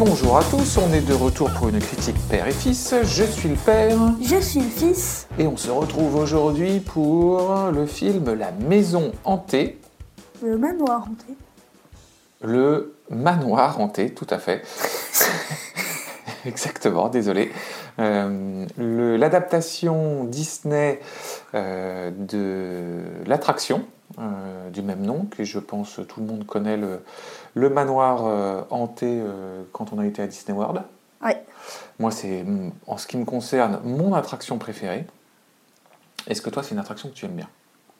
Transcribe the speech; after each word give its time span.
Bonjour 0.00 0.38
à 0.38 0.44
tous, 0.44 0.78
on 0.78 0.94
est 0.94 1.06
de 1.06 1.12
retour 1.12 1.50
pour 1.50 1.68
une 1.68 1.78
critique 1.78 2.16
père 2.30 2.48
et 2.48 2.52
fils. 2.52 2.94
Je 3.02 3.22
suis 3.22 3.50
le 3.50 3.54
père. 3.54 3.98
Je 4.22 4.40
suis 4.40 4.60
le 4.60 4.70
fils. 4.70 5.28
Et 5.38 5.46
on 5.46 5.58
se 5.58 5.70
retrouve 5.70 6.16
aujourd'hui 6.16 6.80
pour 6.80 7.70
le 7.70 7.84
film 7.84 8.32
La 8.32 8.50
Maison 8.50 9.12
hantée. 9.24 9.78
Le 10.42 10.56
manoir 10.56 11.02
hanté. 11.02 11.34
Le 12.42 12.94
manoir 13.10 13.78
hanté, 13.78 14.14
tout 14.14 14.26
à 14.30 14.38
fait. 14.38 14.62
Exactement, 16.46 17.10
désolé. 17.10 17.52
Euh, 17.98 18.64
L'adaptation 18.78 20.24
Disney 20.24 21.00
euh, 21.52 22.10
de 22.10 23.02
l'attraction 23.26 23.84
du 24.70 24.82
même 24.82 25.02
nom, 25.02 25.26
que 25.30 25.44
je 25.44 25.58
pense 25.58 26.00
tout 26.08 26.20
le 26.20 26.26
monde 26.26 26.46
connaît, 26.46 26.76
le, 26.76 27.02
le 27.54 27.70
manoir 27.70 28.26
euh, 28.26 28.62
hanté 28.70 29.06
euh, 29.08 29.62
quand 29.72 29.92
on 29.92 29.98
a 29.98 30.06
été 30.06 30.22
à 30.22 30.26
Disney 30.26 30.56
World. 30.56 30.82
Moi, 31.98 32.10
c'est, 32.10 32.42
mm, 32.42 32.72
en 32.86 32.96
ce 32.96 33.06
qui 33.06 33.18
me 33.18 33.24
concerne, 33.24 33.80
mon 33.84 34.14
attraction 34.14 34.58
préférée. 34.58 35.06
Est-ce 36.26 36.42
que 36.42 36.50
toi, 36.50 36.62
c'est 36.62 36.72
une 36.72 36.80
attraction 36.80 37.10
que 37.10 37.14
tu 37.14 37.26
aimes 37.26 37.36
bien? 37.36 37.48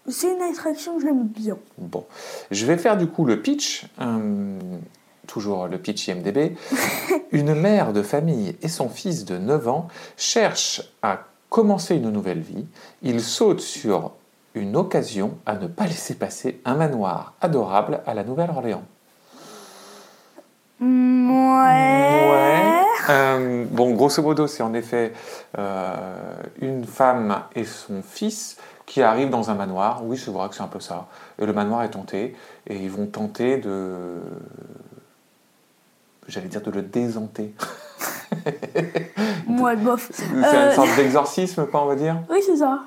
C'est 0.08 0.32
une 0.32 0.42
attraction 0.42 0.96
que 0.96 1.02
j'aime 1.02 1.26
bien. 1.26 1.58
Bon, 1.76 2.06
je 2.50 2.64
vais 2.64 2.78
faire 2.78 2.96
du 2.96 3.06
coup 3.06 3.26
le 3.26 3.42
pitch, 3.42 3.86
euh, 4.00 4.58
toujours 5.26 5.66
le 5.68 5.78
pitch 5.78 6.08
IMDB. 6.08 6.56
une 7.32 7.54
mère 7.54 7.92
de 7.92 8.02
famille 8.02 8.56
et 8.62 8.68
son 8.68 8.88
fils 8.88 9.24
de 9.26 9.36
9 9.36 9.68
ans 9.68 9.88
cherchent 10.16 10.82
à 11.02 11.26
commencer 11.50 11.96
une 11.96 12.10
nouvelle 12.10 12.40
vie. 12.40 12.66
Ils 13.02 13.20
sautent 13.20 13.60
sur 13.60 14.12
une 14.54 14.76
occasion 14.76 15.38
à 15.46 15.54
ne 15.54 15.66
pas 15.66 15.84
laisser 15.86 16.14
passer 16.14 16.60
un 16.64 16.74
manoir 16.74 17.34
adorable 17.40 18.00
à 18.06 18.14
la 18.14 18.24
Nouvelle-Orléans. 18.24 18.82
Ouais. 20.80 22.82
Euh, 23.10 23.64
bon, 23.70 23.92
grosso 23.94 24.22
modo, 24.22 24.46
c'est 24.46 24.62
en 24.62 24.74
effet 24.74 25.12
euh, 25.58 25.94
une 26.60 26.84
femme 26.84 27.42
et 27.54 27.64
son 27.64 28.02
fils 28.02 28.56
qui 28.86 29.02
arrivent 29.02 29.30
dans 29.30 29.50
un 29.50 29.54
manoir. 29.54 30.02
Oui, 30.04 30.16
c'est 30.18 30.30
vrai 30.30 30.48
que 30.48 30.54
c'est 30.54 30.62
un 30.62 30.66
peu 30.68 30.80
ça. 30.80 31.06
Et 31.38 31.46
le 31.46 31.52
manoir 31.52 31.82
est 31.82 31.90
tenté 31.90 32.34
et 32.66 32.76
ils 32.76 32.90
vont 32.90 33.06
tenter 33.06 33.58
de. 33.58 34.16
J'allais 36.28 36.48
dire 36.48 36.62
de 36.62 36.70
le 36.70 36.82
désanter. 36.82 37.54
Moi, 39.46 39.74
bof. 39.76 40.08
C'est 40.12 40.24
Euh. 40.32 40.68
une 40.70 40.74
sorte 40.74 40.96
d'exorcisme, 40.96 41.66
quoi, 41.66 41.82
on 41.82 41.86
va 41.86 41.96
dire. 41.96 42.16
Oui, 42.30 42.38
c'est 42.44 42.56
ça. 42.56 42.80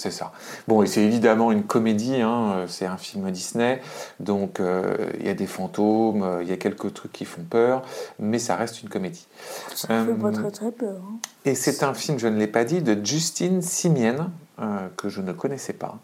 C'est 0.00 0.10
ça. 0.10 0.32
Bon, 0.66 0.82
et 0.82 0.86
c'est 0.86 1.02
évidemment 1.02 1.52
une 1.52 1.64
comédie, 1.64 2.22
hein, 2.22 2.52
euh, 2.54 2.66
c'est 2.66 2.86
un 2.86 2.96
film 2.96 3.30
Disney, 3.30 3.82
donc 4.18 4.58
euh, 4.58 4.96
il 5.20 5.26
y 5.26 5.28
a 5.28 5.34
des 5.34 5.46
fantômes, 5.46 6.22
euh, 6.22 6.42
il 6.42 6.48
y 6.48 6.52
a 6.52 6.56
quelques 6.56 6.94
trucs 6.94 7.12
qui 7.12 7.26
font 7.26 7.42
peur, 7.42 7.82
mais 8.18 8.38
ça 8.38 8.56
reste 8.56 8.80
une 8.82 8.88
comédie. 8.88 9.26
Ça 9.74 9.88
fait 9.88 10.14
pas 10.14 10.32
très 10.32 10.50
très 10.50 10.72
peur. 10.72 11.02
hein. 11.06 11.18
Et 11.44 11.54
c'est 11.54 11.82
un 11.82 11.92
film, 11.92 12.18
je 12.18 12.28
ne 12.28 12.38
l'ai 12.38 12.46
pas 12.46 12.64
dit, 12.64 12.80
de 12.80 12.96
Justine 13.04 13.60
Simienne, 13.60 14.30
euh, 14.58 14.88
que 14.96 15.10
je 15.10 15.20
ne 15.20 15.34
connaissais 15.34 15.74
pas. 15.74 15.98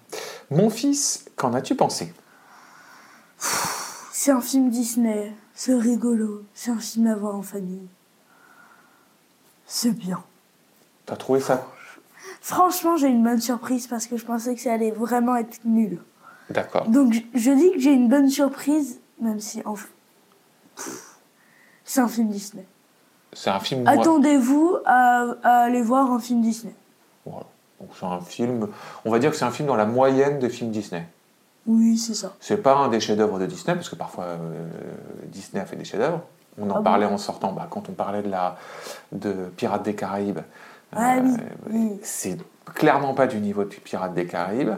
Mon 0.51 0.69
fils, 0.69 1.25
qu'en 1.37 1.55
as-tu 1.55 1.75
pensé? 1.75 2.13
C'est 4.13 4.31
un 4.31 4.43
film 4.43 4.69
Disney. 4.69 5.33
C'est 5.55 5.75
rigolo. 5.75 6.43
C'est 6.53 6.71
un 6.71 6.79
film 6.79 7.07
à 7.07 7.15
voir 7.15 7.35
en 7.35 7.41
famille. 7.43 7.89
C'est 9.67 9.93
bien. 9.93 10.23
T'as 11.07 11.17
trouvé 11.17 11.41
ça 11.41 11.67
Franchement, 12.49 12.97
j'ai 12.97 13.09
une 13.09 13.25
bonne 13.25 13.41
surprise 13.41 13.89
parce 13.89 14.07
que 14.07 14.17
je 14.17 14.25
pensais 14.25 14.55
que 14.55 14.61
ça 14.61 14.73
allait 14.73 14.93
vraiment 14.93 15.35
être 15.35 15.59
nul. 15.65 15.99
D'accord. 16.49 16.87
Donc, 16.89 17.13
je- 17.13 17.21
je 17.35 17.51
dis 17.51 17.73
que 17.73 17.81
j'ai 17.81 17.91
une 17.93 18.09
bonne 18.09 18.29
surprise, 18.31 19.01
même 19.21 19.41
si 19.41 19.63
en 19.65 19.75
c'est 21.85 22.01
un 22.01 22.07
film 22.07 22.29
Disney. 22.29 22.65
C'est 23.33 23.51
un 23.51 23.59
film. 23.59 23.85
Attendez-vous 23.89 24.77
à, 24.85 25.25
à 25.43 25.51
aller 25.65 25.83
voir 25.83 26.13
un 26.13 26.21
film 26.21 26.41
Disney. 26.41 26.73
Voilà. 27.25 27.47
Donc 27.81 27.91
c'est 27.99 28.07
un 28.07 28.21
film. 28.21 28.69
On 29.05 29.11
va 29.11 29.19
dire 29.19 29.33
que 29.33 29.37
c'est 29.37 29.45
un 29.45 29.51
film 29.51 29.67
dans 29.67 29.75
la 29.75 29.85
moyenne 29.87 30.39
des 30.39 30.49
films 30.49 30.71
Disney. 30.71 31.05
Oui, 31.67 31.99
c'est 31.99 32.15
ça. 32.15 32.33
C'est 32.39 32.59
pas 32.63 32.77
un 32.77 32.89
des 32.89 33.01
chefs-d'œuvre 33.01 33.41
de 33.41 33.47
Disney, 33.47 33.75
parce 33.75 33.89
que 33.89 33.97
parfois 33.97 34.25
euh, 34.25 34.69
Disney 35.25 35.61
a 35.61 35.67
fait 35.67 35.75
des 35.75 35.85
chefs-d'œuvre. 35.85 36.21
On 36.59 36.71
en 36.71 36.75
Ah 36.75 36.79
bon 36.79 36.85
parlait 36.85 37.07
en 37.07 37.19
sortant, 37.19 37.53
bah, 37.53 37.67
quand 37.69 37.89
on 37.89 37.93
parlait 37.93 38.23
de, 38.23 38.31
la, 38.31 38.57
de 39.11 39.33
Pirates 39.57 39.83
des 39.83 39.95
Caraïbes. 39.97 40.39
Ah 40.93 41.17
Euh, 41.17 41.23
oui, 41.23 41.33
oui. 41.71 42.01
C'est 42.03 42.39
clairement 42.75 43.15
pas 43.15 43.27
du 43.27 43.39
niveau 43.39 43.65
de 43.65 43.69
Pirates 43.75 44.15
des 44.15 44.27
Caraïbes. 44.27 44.75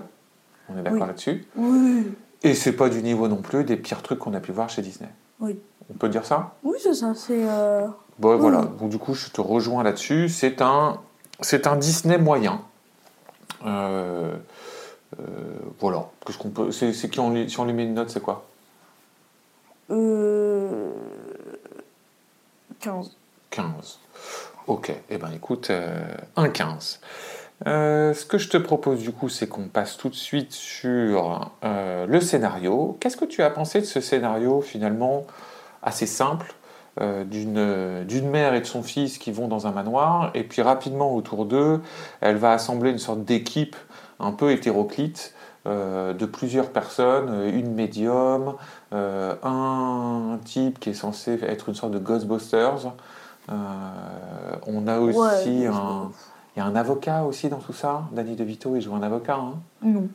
On 0.68 0.76
est 0.78 0.82
d'accord 0.82 1.00
Oui. 1.02 1.06
là-dessus. 1.08 1.46
Oui, 1.56 2.06
Et 2.42 2.54
c'est 2.54 2.72
pas 2.72 2.88
du 2.88 3.02
niveau 3.02 3.28
non 3.28 3.36
plus 3.42 3.64
des 3.64 3.76
pires 3.76 4.02
trucs 4.02 4.18
qu'on 4.18 4.34
a 4.34 4.40
pu 4.40 4.52
voir 4.52 4.68
chez 4.68 4.82
Disney. 4.82 5.10
oui. 5.40 5.58
On 5.90 5.94
peut 5.94 6.10
dire 6.10 6.26
ça? 6.26 6.54
Oui, 6.64 6.76
c'est 6.82 6.92
ça. 6.92 7.14
C'est. 7.14 7.48
euh, 7.48 7.86
Bon, 8.18 8.34
Oui. 8.34 8.40
voilà. 8.40 8.60
Donc, 8.62 8.90
du 8.90 8.98
coup, 8.98 9.14
je 9.14 9.30
te 9.30 9.40
rejoins 9.40 9.82
là-dessus. 9.82 10.28
C'est 10.28 10.60
un, 10.60 11.00
c'est 11.40 11.66
un 11.66 11.76
Disney 11.76 12.18
moyen. 12.18 12.60
Euh, 13.64 14.36
euh, 15.18 15.24
voilà. 15.80 16.10
Qu'est-ce 16.26 16.36
qu'on 16.36 16.50
peut. 16.50 16.72
C'est, 16.72 16.92
qui 17.08 17.18
on 17.20 17.30
lui- 17.30 17.48
si 17.48 17.58
on 17.58 17.64
lui 17.64 17.72
met 17.72 17.84
une 17.84 17.94
note, 17.94 18.10
c'est 18.10 18.20
quoi? 18.20 18.44
Euh, 19.90 20.90
15. 22.80 23.16
15. 23.50 23.98
Ok. 24.68 24.92
Eh 25.08 25.16
ben, 25.16 25.30
écoute, 25.34 25.70
euh, 25.70 26.06
un 26.36 26.50
15. 26.50 27.00
Euh, 27.66 28.14
ce 28.14 28.24
que 28.24 28.38
je 28.38 28.48
te 28.48 28.56
propose 28.58 29.00
du 29.00 29.12
coup, 29.12 29.28
c'est 29.28 29.48
qu'on 29.48 29.68
passe 29.68 29.96
tout 29.96 30.10
de 30.10 30.14
suite 30.14 30.52
sur 30.52 31.50
euh, 31.64 32.06
le 32.06 32.20
scénario. 32.20 32.96
Qu'est-ce 33.00 33.16
que 33.16 33.24
tu 33.24 33.42
as 33.42 33.50
pensé 33.50 33.80
de 33.80 33.86
ce 33.86 34.00
scénario 34.00 34.60
finalement 34.60 35.26
assez 35.82 36.06
simple 36.06 36.54
euh, 37.00 37.24
d'une 37.24 38.28
mère 38.28 38.54
et 38.54 38.60
de 38.60 38.66
son 38.66 38.82
fils 38.82 39.18
qui 39.18 39.32
vont 39.32 39.48
dans 39.48 39.66
un 39.66 39.72
manoir 39.72 40.32
et 40.34 40.44
puis 40.44 40.62
rapidement 40.62 41.14
autour 41.14 41.46
d'eux, 41.46 41.80
elle 42.20 42.36
va 42.36 42.52
assembler 42.52 42.90
une 42.90 42.98
sorte 42.98 43.24
d'équipe 43.24 43.76
un 44.20 44.32
peu 44.32 44.52
hétéroclite 44.52 45.34
de 45.66 46.24
plusieurs 46.24 46.70
personnes, 46.70 47.46
une 47.52 47.74
médium, 47.74 48.54
un 48.90 50.38
type 50.46 50.80
qui 50.80 50.90
est 50.90 50.94
censé 50.94 51.38
être 51.42 51.68
une 51.68 51.74
sorte 51.74 51.92
de 51.92 51.98
Ghostbusters. 51.98 52.94
Euh, 53.50 53.54
on 54.66 54.86
a 54.86 54.98
aussi 54.98 55.18
Ouais, 55.18 55.66
un, 55.66 56.10
il 56.56 56.58
y 56.58 56.62
a 56.62 56.66
un 56.66 56.76
avocat 56.76 57.22
aussi 57.24 57.48
dans 57.48 57.58
tout 57.58 57.72
ça. 57.72 58.02
Danny 58.12 58.36
DeVito, 58.36 58.76
il 58.76 58.80
joue 58.82 58.94
un 58.94 59.02
avocat. 59.02 59.36
hein. 59.36 59.54
Non. 59.82 60.08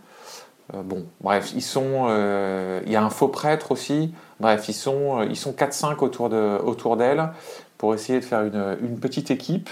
Euh, 0.74 0.82
bon, 0.84 1.06
bref, 1.22 1.52
ils 1.56 1.62
sont. 1.62 2.06
euh, 2.08 2.82
il 2.86 2.92
y 2.92 2.96
a 2.96 3.04
un 3.04 3.10
faux 3.10 3.28
prêtre 3.28 3.72
aussi. 3.72 4.14
Bref, 4.40 4.70
ils 4.70 4.74
sont, 4.74 5.20
euh, 5.20 5.26
ils 5.26 5.36
sont 5.36 5.52
4-5 5.52 5.98
autour 6.04 6.30
de, 6.30 6.60
autour 6.64 6.96
d'elle 6.96 7.30
pour 7.78 7.94
essayer 7.94 8.20
de 8.20 8.26
faire 8.26 8.44
une, 8.44 8.78
une 8.82 9.00
petite 9.00 9.30
équipe. 9.30 9.70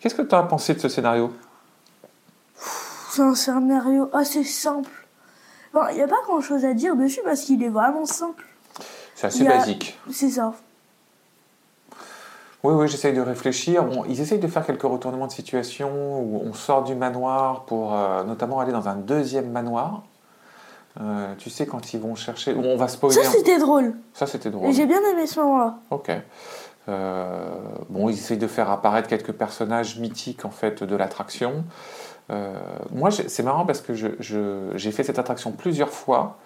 Qu'est-ce 0.00 0.14
que 0.14 0.22
tu 0.22 0.34
as 0.34 0.42
pensé 0.42 0.74
de 0.74 0.80
ce 0.80 0.88
scénario? 0.88 1.32
C'est 3.10 3.22
un 3.22 3.34
scénario 3.34 4.10
assez 4.12 4.44
simple. 4.44 4.90
Bon, 5.72 5.80
il 5.90 5.96
n'y 5.96 6.02
a 6.02 6.08
pas 6.08 6.20
grand 6.26 6.40
chose 6.40 6.64
à 6.64 6.74
dire 6.74 6.94
dessus 6.96 7.20
parce 7.24 7.40
qu'il 7.42 7.62
est 7.62 7.68
vraiment 7.68 8.06
simple. 8.06 8.44
C'est 9.14 9.28
assez 9.28 9.46
a- 9.46 9.56
basique. 9.56 9.98
C'est 10.10 10.30
ça. 10.30 10.52
Oui, 12.64 12.72
oui, 12.74 12.88
j'essaye 12.88 13.12
de 13.12 13.20
réfléchir. 13.20 13.84
Bon, 13.84 14.04
ils 14.08 14.20
essayent 14.20 14.38
de 14.38 14.48
faire 14.48 14.64
quelques 14.64 14.82
retournements 14.82 15.26
de 15.26 15.32
situation 15.32 15.90
où 16.20 16.40
on 16.44 16.52
sort 16.54 16.82
du 16.82 16.94
manoir 16.94 17.64
pour 17.66 17.94
euh, 17.94 18.24
notamment 18.24 18.58
aller 18.58 18.72
dans 18.72 18.88
un 18.88 18.96
deuxième 18.96 19.50
manoir. 19.50 20.02
Euh, 21.00 21.34
tu 21.38 21.50
sais, 21.50 21.66
quand 21.66 21.92
ils 21.92 22.00
vont 22.00 22.14
chercher. 22.14 22.54
on 22.56 22.76
va 22.76 22.88
spoiler. 22.88 23.14
Ça, 23.22 23.30
c'était 23.30 23.58
drôle. 23.58 23.94
Ça, 24.14 24.26
c'était 24.26 24.50
drôle. 24.50 24.72
j'ai 24.72 24.86
bien 24.86 25.00
aimé 25.12 25.26
ce 25.26 25.40
moment-là. 25.40 25.74
Ok. 25.90 26.10
Euh, 26.88 27.48
bon, 27.90 28.08
ils 28.08 28.14
essayent 28.14 28.38
de 28.38 28.46
faire 28.46 28.70
apparaître 28.70 29.08
quelques 29.08 29.32
personnages 29.32 29.98
mythiques 29.98 30.44
en 30.44 30.50
fait 30.50 30.82
de 30.82 30.96
l'attraction. 30.96 31.64
Moi, 32.92 33.10
c'est 33.10 33.42
marrant 33.42 33.66
parce 33.66 33.80
que 33.82 33.92
j'ai 33.94 34.90
fait 34.92 35.02
cette 35.04 35.18
attraction 35.18 35.50
plusieurs 35.52 35.90
fois 35.90 36.38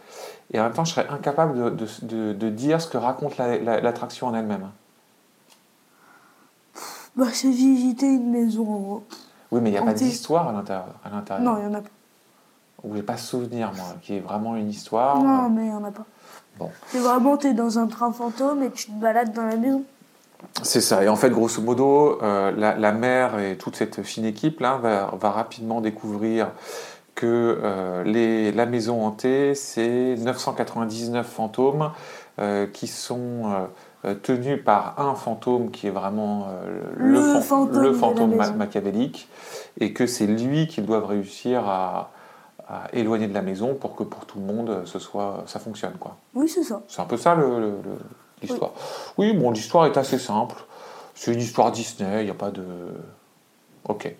et 0.52 0.58
en 0.58 0.64
même 0.64 0.72
temps, 0.72 0.84
je 0.84 0.92
serais 0.94 1.06
incapable 1.08 1.76
de, 1.76 1.84
de- 1.84 1.86
de- 2.02 2.32
de 2.32 2.48
dire 2.48 2.80
ce 2.80 2.88
que 2.88 2.96
raconte 2.98 3.36
la- 3.36 3.58
la- 3.58 3.80
l'attraction 3.80 4.26
en 4.26 4.34
elle-même. 4.34 4.70
Bah, 7.18 7.26
c'est 7.32 7.50
visiter 7.50 8.06
une 8.06 8.30
maison. 8.30 9.02
Oui, 9.50 9.60
mais 9.60 9.70
il 9.70 9.72
n'y 9.72 9.78
a 9.78 9.82
pas 9.82 9.92
d'histoire 9.92 10.48
à 10.48 10.52
l'intérieur. 10.52 11.40
Non, 11.40 11.56
il 11.58 11.68
n'y 11.68 11.74
en 11.74 11.78
a 11.78 11.80
pas. 11.80 11.88
Ou 12.84 12.94
j'ai 12.94 13.02
pas 13.02 13.16
souvenir, 13.16 13.72
moi, 13.74 13.86
qui 14.00 14.14
est 14.14 14.20
vraiment 14.20 14.54
une 14.54 14.70
histoire. 14.70 15.20
Non, 15.20 15.48
mais 15.48 15.62
il 15.62 15.70
n'y 15.70 15.74
en 15.74 15.82
a 15.82 15.90
pas. 15.90 16.06
Bon. 16.60 16.70
C'est 16.86 17.00
vraiment, 17.00 17.36
t'es 17.36 17.54
dans 17.54 17.80
un 17.80 17.88
train 17.88 18.12
fantôme 18.12 18.62
et 18.62 18.70
tu 18.70 18.86
te 18.86 18.92
balades 18.92 19.32
dans 19.32 19.46
la 19.46 19.56
maison. 19.56 19.82
C'est 20.62 20.80
ça. 20.80 21.02
Et 21.02 21.08
en 21.08 21.16
fait, 21.16 21.30
grosso 21.30 21.60
modo, 21.60 22.22
euh, 22.22 22.52
la, 22.56 22.76
la 22.76 22.92
mère 22.92 23.40
et 23.40 23.56
toute 23.56 23.74
cette 23.74 24.04
fine 24.04 24.24
équipe 24.24 24.60
là 24.60 24.76
va, 24.76 25.12
va 25.20 25.30
rapidement 25.32 25.80
découvrir 25.80 26.52
que 27.16 27.58
euh, 27.60 28.04
les, 28.04 28.52
la 28.52 28.64
maison 28.64 29.04
hantée, 29.04 29.56
c'est 29.56 30.14
999 30.16 31.26
fantômes 31.26 31.90
euh, 32.38 32.68
qui 32.68 32.86
sont 32.86 33.66
euh, 34.04 34.14
tenus 34.14 34.62
par 34.64 34.98
un 35.00 35.14
fantôme 35.14 35.70
qui 35.70 35.86
est 35.88 35.90
vraiment 35.90 36.46
euh, 36.50 36.80
Le 36.96 37.20
fan- 37.20 37.42
fantôme 37.42 37.82
le 37.82 37.92
fantôme 37.92 38.34
ma- 38.36 38.50
machiavélique 38.52 39.28
et 39.80 39.92
que 39.92 40.06
c'est 40.06 40.26
lui 40.26 40.66
qu'ils 40.68 40.86
doivent 40.86 41.06
réussir 41.06 41.68
à, 41.68 42.10
à 42.68 42.84
éloigner 42.92 43.26
de 43.26 43.34
la 43.34 43.42
maison 43.42 43.74
pour 43.74 43.96
que 43.96 44.02
pour 44.04 44.24
tout 44.26 44.38
le 44.38 44.44
monde 44.44 44.82
ce 44.84 44.98
soit, 44.98 45.42
ça 45.46 45.58
fonctionne. 45.58 45.94
quoi. 45.98 46.16
Oui, 46.34 46.48
c'est 46.48 46.62
ça. 46.62 46.82
C'est 46.88 47.00
un 47.00 47.06
peu 47.06 47.16
ça 47.16 47.34
le- 47.34 47.78
l'histoire. 48.42 48.70
Oui, 49.16 49.32
bon, 49.32 49.50
l'histoire 49.50 49.86
est 49.86 49.96
assez 49.96 50.18
simple. 50.18 50.56
C'est 51.14 51.32
une 51.32 51.40
histoire 51.40 51.72
Disney, 51.72 52.22
il 52.22 52.24
n'y 52.26 52.30
a 52.30 52.34
pas 52.34 52.50
de. 52.52 52.64
Ok. 53.88 54.14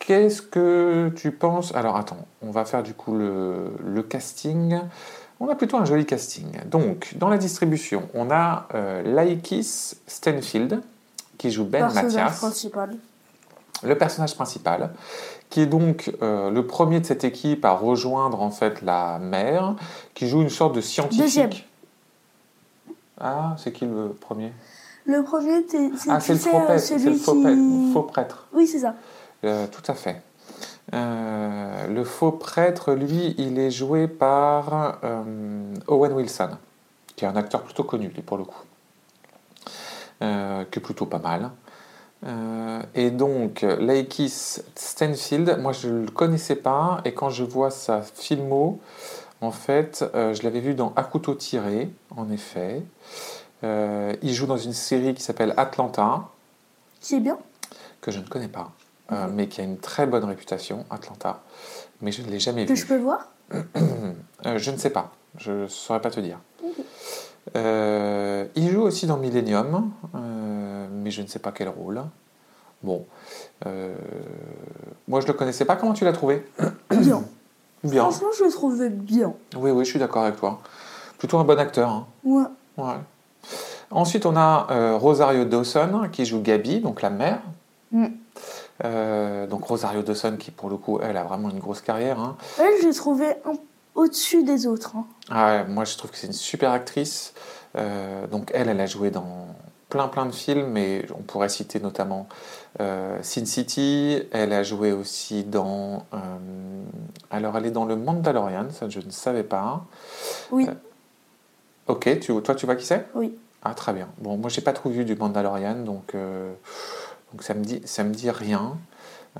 Qu'est-ce 0.00 0.42
que 0.42 1.12
tu 1.14 1.30
penses? 1.30 1.72
Alors 1.76 1.96
attends, 1.96 2.26
on 2.42 2.50
va 2.50 2.64
faire 2.64 2.82
du 2.82 2.92
coup 2.94 3.14
le, 3.16 3.70
casting. 4.02 4.80
On 5.42 5.48
a 5.48 5.56
plutôt 5.56 5.76
un 5.76 5.84
joli 5.84 6.06
casting. 6.06 6.46
Donc, 6.66 7.14
dans 7.16 7.28
la 7.28 7.36
distribution, 7.36 8.08
on 8.14 8.30
a 8.30 8.68
euh, 8.76 9.02
Laikis 9.02 9.96
Stenfield, 10.06 10.80
qui 11.36 11.50
joue 11.50 11.64
Ben 11.64 11.92
Mathias. 11.92 12.38
Principal. 12.38 12.96
Le 13.82 13.98
personnage 13.98 14.36
principal, 14.36 14.92
qui 15.50 15.62
est 15.62 15.66
donc 15.66 16.12
euh, 16.22 16.48
le 16.48 16.64
premier 16.64 17.00
de 17.00 17.06
cette 17.06 17.24
équipe 17.24 17.64
à 17.64 17.72
rejoindre 17.72 18.40
en 18.40 18.52
fait 18.52 18.82
la 18.82 19.18
mère, 19.18 19.74
qui 20.14 20.28
joue 20.28 20.42
une 20.42 20.48
sorte 20.48 20.76
de 20.76 20.80
scientifique. 20.80 21.20
Deuxième. 21.24 21.50
Ah, 23.20 23.56
c'est 23.58 23.72
qui 23.72 23.84
le 23.84 24.10
premier? 24.10 24.52
Le 25.06 25.24
premier, 25.24 25.66
c'est 25.68 25.90
ah, 26.08 26.20
c'est 26.20 26.34
le, 26.34 26.38
faux, 26.38 26.60
le 27.08 27.16
faux, 27.16 27.92
faux 27.92 28.02
prêtre. 28.04 28.46
Oui, 28.52 28.68
c'est 28.68 28.78
ça. 28.78 28.94
Euh, 29.42 29.66
tout 29.66 29.90
à 29.90 29.94
fait. 29.94 30.22
Euh, 30.94 31.86
le 31.86 32.04
faux 32.04 32.32
prêtre, 32.32 32.92
lui, 32.92 33.34
il 33.38 33.58
est 33.58 33.70
joué 33.70 34.08
par 34.08 34.98
euh, 35.04 35.74
Owen 35.86 36.12
Wilson, 36.12 36.50
qui 37.16 37.24
est 37.24 37.28
un 37.28 37.36
acteur 37.36 37.62
plutôt 37.62 37.84
connu, 37.84 38.10
pour 38.10 38.36
le 38.36 38.44
coup, 38.44 38.62
qui 40.20 40.78
est 40.78 40.82
plutôt 40.82 41.06
pas 41.06 41.18
mal. 41.18 41.50
et 42.94 43.10
donc, 43.10 43.62
Laikis 43.62 44.60
Stanfield, 44.76 45.58
moi 45.58 45.72
je 45.72 45.88
ne 45.88 46.04
le 46.04 46.10
connaissais 46.10 46.56
pas, 46.56 47.00
et 47.04 47.12
quand 47.12 47.30
je 47.30 47.42
vois 47.42 47.70
sa 47.70 48.02
filmo, 48.02 48.78
en 49.40 49.50
fait, 49.50 50.04
je 50.14 50.42
l'avais 50.44 50.60
vu 50.60 50.74
dans 50.74 50.92
À 50.94 51.02
couteau 51.02 51.34
tiré, 51.34 51.90
en 52.16 52.30
effet. 52.30 52.82
il 53.64 54.32
joue 54.32 54.46
dans 54.46 54.58
une 54.58 54.74
série 54.74 55.14
qui 55.14 55.22
s'appelle 55.22 55.54
Atlanta. 55.56 56.28
Qui 57.00 57.16
est 57.16 57.20
bien 57.20 57.38
Que 58.00 58.12
je 58.12 58.20
ne 58.20 58.26
connais 58.26 58.48
pas. 58.48 58.70
Euh, 59.12 59.26
mais 59.30 59.46
qui 59.46 59.60
a 59.60 59.64
une 59.64 59.78
très 59.78 60.06
bonne 60.06 60.24
réputation, 60.24 60.84
Atlanta. 60.90 61.40
Mais 62.00 62.12
je 62.12 62.22
ne 62.22 62.30
l'ai 62.30 62.40
jamais 62.40 62.62
vu. 62.62 62.68
Que 62.68 62.74
je 62.74 62.86
peux 62.86 62.98
voir? 62.98 63.28
Euh, 64.44 64.58
Je 64.58 64.72
ne 64.72 64.76
sais 64.76 64.90
pas. 64.90 65.12
Je 65.38 65.52
ne 65.52 65.66
saurais 65.68 66.00
pas 66.00 66.10
te 66.10 66.18
dire. 66.18 66.40
Euh, 67.54 68.44
il 68.56 68.70
joue 68.70 68.82
aussi 68.82 69.06
dans 69.06 69.16
Millennium, 69.16 69.92
mais 70.90 71.12
je 71.12 71.22
ne 71.22 71.28
sais 71.28 71.38
pas 71.38 71.52
quel 71.52 71.68
rôle. 71.68 72.02
Bon. 72.82 73.06
moi, 73.64 75.20
je 75.20 75.26
ne 75.26 75.32
le 75.32 75.38
connaissais 75.38 75.64
pas. 75.64 75.76
Comment 75.76 75.92
tu 75.92 76.04
l'as 76.04 76.12
trouvé? 76.12 76.44
Bien. 76.90 77.22
Bien. 77.84 78.02
Franchement, 78.02 78.30
je 78.36 78.44
le 78.44 78.50
trouvais 78.50 78.88
bien. 78.88 79.32
Oui, 79.56 79.70
oui, 79.70 79.84
je 79.84 79.90
suis 79.90 80.00
d'accord 80.00 80.24
avec 80.24 80.40
toi. 80.40 80.60
Plutôt 81.18 81.38
un 81.38 81.44
bon 81.44 81.58
acteur. 81.58 81.88
Hein. 81.88 82.06
Ouais. 82.24 82.42
ouais. 82.78 82.96
Ensuite, 83.92 84.26
on 84.26 84.34
a 84.34 84.96
Rosario 84.96 85.44
Dawson 85.44 86.08
qui 86.10 86.24
joue 86.26 86.40
Gabi, 86.42 86.80
donc 86.80 87.00
la 87.00 87.10
mère. 87.10 87.42
Mm. 87.92 88.06
Euh, 88.84 89.46
donc 89.46 89.64
Rosario 89.64 90.02
Dawson, 90.02 90.36
qui 90.38 90.50
pour 90.50 90.70
le 90.70 90.76
coup, 90.76 90.98
elle 91.02 91.16
a 91.16 91.24
vraiment 91.24 91.50
une 91.50 91.58
grosse 91.58 91.80
carrière. 91.80 92.18
Hein. 92.18 92.36
Elle, 92.58 92.82
je 92.82 92.88
l'ai 92.88 92.94
trouvée 92.94 93.34
au-dessus 93.94 94.42
des 94.42 94.66
autres. 94.66 94.96
Hein. 94.96 95.04
Ah 95.30 95.64
moi, 95.68 95.84
je 95.84 95.96
trouve 95.96 96.10
que 96.10 96.16
c'est 96.16 96.26
une 96.26 96.32
super 96.32 96.70
actrice. 96.72 97.34
Euh, 97.76 98.26
donc 98.26 98.50
elle, 98.54 98.68
elle 98.68 98.80
a 98.80 98.86
joué 98.86 99.10
dans 99.10 99.46
plein 99.88 100.08
plein 100.08 100.26
de 100.26 100.32
films, 100.32 100.68
mais 100.68 101.06
on 101.16 101.22
pourrait 101.22 101.48
citer 101.48 101.78
notamment 101.78 102.26
euh, 102.80 103.18
Sin 103.22 103.44
City. 103.44 104.22
Elle 104.32 104.52
a 104.52 104.62
joué 104.62 104.92
aussi 104.92 105.44
dans. 105.44 106.06
alors, 107.30 107.56
elle 107.56 107.66
est 107.66 107.70
dans 107.70 107.84
le 107.84 107.96
Mandalorian, 107.96 108.66
ça 108.70 108.88
je 108.88 109.00
ne 109.00 109.10
savais 109.10 109.44
pas. 109.44 109.84
Oui. 110.50 110.66
ok, 111.86 112.20
tu, 112.20 112.32
toi, 112.42 112.54
tu 112.54 112.66
vois 112.66 112.76
qui 112.76 112.86
c'est? 112.86 113.06
Oui. 113.14 113.36
Ah, 113.64 113.74
très 113.74 113.92
bien. 113.92 114.08
Bon, 114.18 114.36
moi, 114.38 114.50
j'ai 114.50 114.60
pas 114.60 114.72
trop 114.72 114.90
vu 114.90 115.04
du 115.04 115.14
Mandalorian, 115.14 115.84
donc 115.84 116.16
donc 117.32 117.42
ça 117.42 117.54
me 117.54 117.64
dit, 117.64 117.80
me 117.80 118.14
dit 118.14 118.30
rien. 118.30 118.76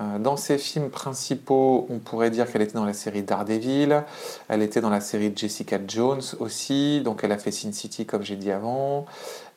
Euh, 0.00 0.18
dans 0.18 0.38
ses 0.38 0.56
films 0.56 0.88
principaux, 0.88 1.86
on 1.90 1.98
pourrait 1.98 2.30
dire 2.30 2.50
qu'elle 2.50 2.62
était 2.62 2.72
dans 2.72 2.86
la 2.86 2.94
série 2.94 3.22
Daredevil, 3.22 4.04
elle 4.48 4.62
était 4.62 4.80
dans 4.80 4.88
la 4.88 5.02
série 5.02 5.34
Jessica 5.36 5.78
Jones 5.86 6.22
aussi, 6.40 7.02
donc 7.02 7.22
elle 7.24 7.32
a 7.32 7.36
fait 7.36 7.50
Sin 7.50 7.72
City 7.72 8.06
comme 8.06 8.22
j'ai 8.22 8.36
dit 8.36 8.50
avant, 8.50 9.04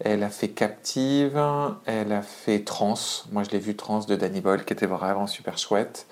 elle 0.04 0.24
a 0.24 0.30
fait 0.30 0.50
Captive, 0.50 1.42
elle 1.86 2.12
a 2.12 2.22
fait 2.22 2.66
Trans, 2.66 2.96
moi 3.32 3.44
je 3.44 3.52
l'ai 3.52 3.60
vu 3.60 3.78
Trans 3.78 4.00
de 4.00 4.16
Danny 4.18 4.42
Boyle 4.42 4.66
qui 4.66 4.74
était 4.74 4.88
vraiment 4.88 5.28
super 5.28 5.58
chouette. 5.58 6.06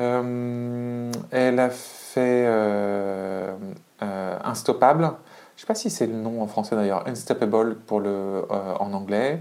Euh, 0.00 1.12
elle 1.30 1.60
a 1.60 1.70
fait 1.70 2.46
euh, 2.48 3.54
Unstoppable, 4.00 5.04
je 5.04 5.06
ne 5.06 5.60
sais 5.60 5.66
pas 5.68 5.76
si 5.76 5.88
c'est 5.88 6.08
le 6.08 6.14
nom 6.14 6.42
en 6.42 6.48
français 6.48 6.74
d'ailleurs, 6.74 7.06
Unstoppable 7.06 7.76
pour 7.76 8.00
le, 8.00 8.44
en 8.50 8.92
anglais. 8.92 9.40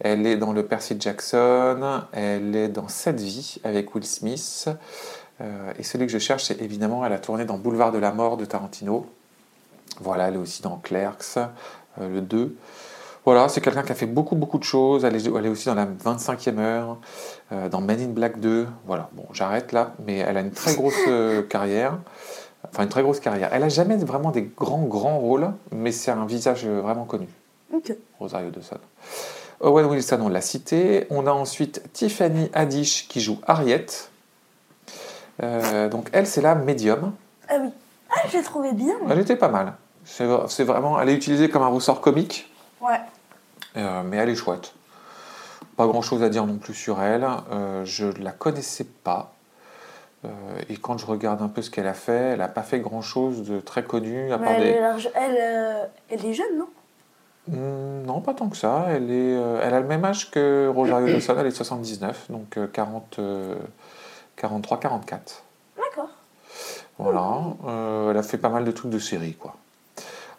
Elle 0.00 0.26
est 0.26 0.36
dans 0.36 0.52
le 0.52 0.64
Percy 0.64 0.96
Jackson, 0.98 2.02
elle 2.12 2.54
est 2.54 2.68
dans 2.68 2.88
Cette 2.88 3.20
vie 3.20 3.56
avec 3.64 3.94
Will 3.94 4.04
Smith. 4.04 4.68
Euh, 5.40 5.72
et 5.78 5.82
celui 5.82 6.06
que 6.06 6.12
je 6.12 6.18
cherche, 6.18 6.44
c'est 6.44 6.60
évidemment, 6.62 7.04
elle 7.04 7.12
a 7.12 7.18
tourné 7.18 7.44
dans 7.44 7.58
Boulevard 7.58 7.92
de 7.92 7.98
la 7.98 8.12
mort 8.12 8.36
de 8.36 8.44
Tarantino. 8.44 9.06
Voilà, 10.00 10.28
elle 10.28 10.34
est 10.34 10.38
aussi 10.38 10.62
dans 10.62 10.76
Clerks, 10.76 11.38
euh, 12.00 12.08
le 12.08 12.20
2. 12.20 12.56
Voilà, 13.24 13.48
c'est 13.48 13.60
quelqu'un 13.60 13.82
qui 13.82 13.92
a 13.92 13.94
fait 13.94 14.06
beaucoup, 14.06 14.36
beaucoup 14.36 14.58
de 14.58 14.64
choses. 14.64 15.04
Elle 15.04 15.16
est, 15.16 15.26
elle 15.26 15.46
est 15.46 15.48
aussi 15.48 15.66
dans 15.66 15.74
la 15.74 15.86
25e 15.86 16.58
heure, 16.58 16.96
euh, 17.52 17.68
dans 17.68 17.80
Men 17.80 18.00
in 18.00 18.08
Black 18.08 18.40
2. 18.40 18.66
Voilà, 18.86 19.10
bon, 19.12 19.26
j'arrête 19.32 19.72
là, 19.72 19.94
mais 20.06 20.18
elle 20.18 20.36
a 20.36 20.40
une 20.40 20.52
très 20.52 20.74
grosse 20.74 20.94
carrière. 21.48 21.98
Enfin, 22.70 22.84
une 22.84 22.88
très 22.88 23.02
grosse 23.02 23.20
carrière. 23.20 23.50
Elle 23.52 23.62
n'a 23.62 23.68
jamais 23.68 23.96
vraiment 23.96 24.30
des 24.30 24.42
grands, 24.42 24.84
grands 24.84 25.18
rôles, 25.18 25.52
mais 25.72 25.92
c'est 25.92 26.10
un 26.10 26.26
visage 26.26 26.66
vraiment 26.66 27.04
connu. 27.04 27.28
Ok. 27.72 27.94
Rosario 28.18 28.50
Dawson. 28.50 28.78
Owen 29.60 29.86
Wilson, 29.86 30.18
on 30.22 30.28
l'a 30.28 30.40
cité. 30.40 31.06
On 31.10 31.26
a 31.26 31.32
ensuite 31.32 31.82
Tiffany 31.92 32.50
Haddish 32.52 33.08
qui 33.08 33.20
joue 33.20 33.38
Harriet. 33.46 33.86
Euh, 35.42 35.88
donc 35.88 36.08
elle, 36.12 36.26
c'est 36.26 36.40
la 36.40 36.54
médium. 36.54 37.12
Ah 37.48 37.56
oui. 37.60 37.70
Ah, 38.10 38.20
je 38.28 38.38
l'ai 38.38 38.42
trouvée 38.42 38.72
bien. 38.72 38.94
Elle 39.08 39.18
était 39.18 39.36
pas 39.36 39.48
mal. 39.48 39.74
C'est 40.04 40.64
vraiment, 40.64 41.00
elle 41.00 41.10
est 41.10 41.14
utilisée 41.14 41.50
comme 41.50 41.62
un 41.62 41.68
ressort 41.68 42.00
comique. 42.00 42.50
Ouais. 42.80 43.00
Euh, 43.76 44.02
mais 44.04 44.16
elle 44.16 44.30
est 44.30 44.34
chouette. 44.34 44.72
Pas 45.76 45.86
grand 45.86 46.02
chose 46.02 46.22
à 46.22 46.28
dire 46.28 46.46
non 46.46 46.56
plus 46.56 46.74
sur 46.74 47.02
elle. 47.02 47.26
Euh, 47.52 47.84
je 47.84 48.06
ne 48.06 48.24
la 48.24 48.32
connaissais 48.32 48.86
pas. 49.04 49.34
et 50.68 50.76
quand 50.76 50.98
je 50.98 51.06
regarde 51.06 51.42
un 51.42 51.48
peu 51.48 51.62
ce 51.62 51.70
qu'elle 51.70 51.86
a 51.86 51.94
fait, 51.94 52.32
elle 52.32 52.38
n'a 52.38 52.48
pas 52.48 52.62
fait 52.62 52.80
grand 52.80 53.02
chose 53.02 53.42
de 53.42 53.60
très 53.60 53.84
connu. 53.84 54.32
À 54.32 54.38
part 54.38 54.52
elle, 54.52 54.82
elle, 55.14 55.90
elle 56.08 56.26
est 56.26 56.34
jeune, 56.34 56.58
non? 56.58 56.68
Non, 57.50 58.20
pas 58.20 58.34
tant 58.34 58.48
que 58.48 58.56
ça. 58.56 58.86
Elle, 58.88 59.10
est, 59.10 59.36
euh, 59.36 59.60
elle 59.62 59.74
a 59.74 59.80
le 59.80 59.86
même 59.86 60.04
âge 60.04 60.30
que 60.30 60.70
Rosario 60.74 61.06
Dawson, 61.12 61.34
elle 61.38 61.46
est 61.46 61.50
79, 61.50 62.30
donc 62.30 62.58
40, 62.72 63.20
43, 64.36 64.80
44. 64.80 65.42
D'accord. 65.76 66.10
Voilà, 66.98 67.42
euh, 67.66 68.10
elle 68.10 68.16
a 68.16 68.22
fait 68.22 68.38
pas 68.38 68.48
mal 68.48 68.64
de 68.64 68.70
trucs 68.70 68.90
de 68.90 68.98
série, 68.98 69.34
quoi. 69.34 69.56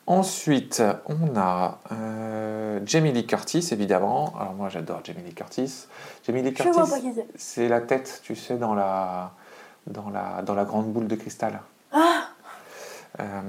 Ensuite, 0.08 0.82
on 1.06 1.38
a 1.38 1.78
euh, 1.92 2.80
Jamie 2.84 3.12
Lee 3.12 3.28
Curtis, 3.28 3.70
évidemment. 3.72 4.34
Alors 4.40 4.54
moi, 4.54 4.68
j'adore 4.68 5.02
Jamie 5.04 5.22
Lee 5.22 5.36
Curtis. 5.36 5.86
Jamie 6.26 6.42
Lee 6.42 6.54
Curtis, 6.54 6.80
c'est 7.36 7.68
la 7.68 7.80
tête, 7.80 8.22
tu 8.24 8.36
sais, 8.36 8.58
dans 8.58 8.74
la, 8.74 9.32
dans 9.86 10.10
la, 10.10 10.42
dans 10.42 10.56
la 10.56 10.66
grande 10.66 10.92
boule 10.92 11.08
de 11.08 11.16
cristal. 11.16 11.62
Ah 11.92 12.24
euh, 13.20 13.42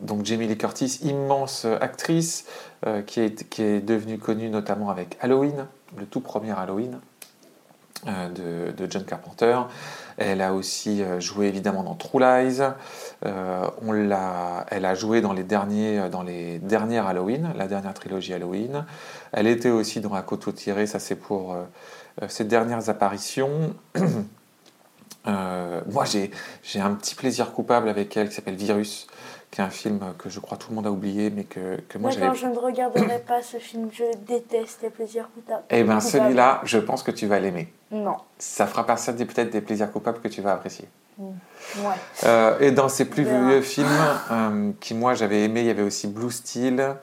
donc 0.00 0.24
Jamie 0.24 0.46
Lee 0.46 0.56
Curtis, 0.56 1.00
immense 1.02 1.64
actrice, 1.80 2.46
euh, 2.86 3.02
qui, 3.02 3.20
est, 3.20 3.48
qui 3.48 3.62
est 3.62 3.80
devenue 3.80 4.18
connue 4.18 4.48
notamment 4.48 4.90
avec 4.90 5.16
Halloween, 5.20 5.66
le 5.96 6.06
tout 6.06 6.20
premier 6.20 6.52
Halloween 6.52 7.00
euh, 8.06 8.72
de, 8.72 8.86
John 8.90 9.04
Carpenter. 9.04 9.58
Elle 10.16 10.40
a 10.40 10.52
aussi 10.52 11.02
joué 11.20 11.46
évidemment 11.46 11.84
dans 11.84 11.94
True 11.94 12.20
Lies. 12.20 12.60
on 13.24 13.92
l'a, 13.92 14.66
elle 14.68 14.84
a 14.84 14.94
joué 14.96 15.20
dans 15.20 15.32
les, 15.32 15.44
derniers, 15.44 16.08
dans 16.10 16.22
les 16.22 16.58
dernières 16.58 17.06
Halloween, 17.06 17.52
la 17.56 17.68
dernière 17.68 17.94
trilogie 17.94 18.34
Halloween. 18.34 18.84
Elle 19.30 19.46
était 19.46 19.70
aussi 19.70 20.00
dans 20.00 20.14
Un 20.14 20.22
couteau 20.22 20.50
tiré, 20.50 20.88
ça 20.88 20.98
c'est 20.98 21.14
pour 21.14 21.56
ses 22.26 22.42
dernières 22.42 22.88
apparitions. 22.88 23.74
Euh, 25.28 25.80
moi, 25.90 26.04
j'ai 26.04 26.80
un 26.80 26.94
petit 26.94 27.14
plaisir 27.14 27.52
coupable 27.52 27.88
avec 27.88 28.16
elle 28.16 28.28
qui 28.28 28.34
s'appelle 28.34 28.54
Virus, 28.54 29.06
qui 29.50 29.60
est 29.60 29.64
un 29.64 29.70
film 29.70 30.00
que 30.18 30.28
je 30.28 30.40
crois 30.40 30.58
tout 30.58 30.70
le 30.70 30.76
monde 30.76 30.86
a 30.86 30.90
oublié, 30.90 31.30
mais 31.30 31.44
que, 31.44 31.80
que 31.88 31.98
moi 31.98 32.10
j'avais. 32.10 32.34
je 32.34 32.46
ne 32.46 32.56
regarderai 32.56 33.18
pas 33.26 33.42
ce 33.42 33.56
film, 33.56 33.88
je 33.92 34.04
déteste 34.26 34.80
les 34.82 34.90
plaisirs 34.90 35.28
coupables. 35.34 35.62
Eh 35.70 35.82
bien, 35.84 36.00
celui-là, 36.00 36.60
je 36.64 36.78
pense 36.78 37.02
que 37.02 37.10
tu 37.10 37.26
vas 37.26 37.40
l'aimer. 37.40 37.72
Non. 37.90 38.16
Ça 38.38 38.66
fera 38.66 38.84
partie 38.84 39.12
peut-être 39.12 39.50
des 39.50 39.60
plaisirs 39.60 39.90
coupables 39.90 40.20
que 40.20 40.28
tu 40.28 40.42
vas 40.42 40.52
apprécier. 40.52 40.88
Mm. 41.16 41.24
Ouais. 41.78 41.94
Euh, 42.24 42.58
et 42.60 42.72
dans 42.72 42.88
ses 42.88 43.06
plus 43.06 43.24
vieux 43.24 43.62
films, 43.62 43.88
euh, 44.30 44.72
qui 44.80 44.94
moi 44.94 45.14
j'avais 45.14 45.44
aimé, 45.44 45.60
il 45.60 45.66
y 45.66 45.70
avait 45.70 45.82
aussi 45.82 46.06
Blue 46.06 46.30
Steel. 46.30 46.96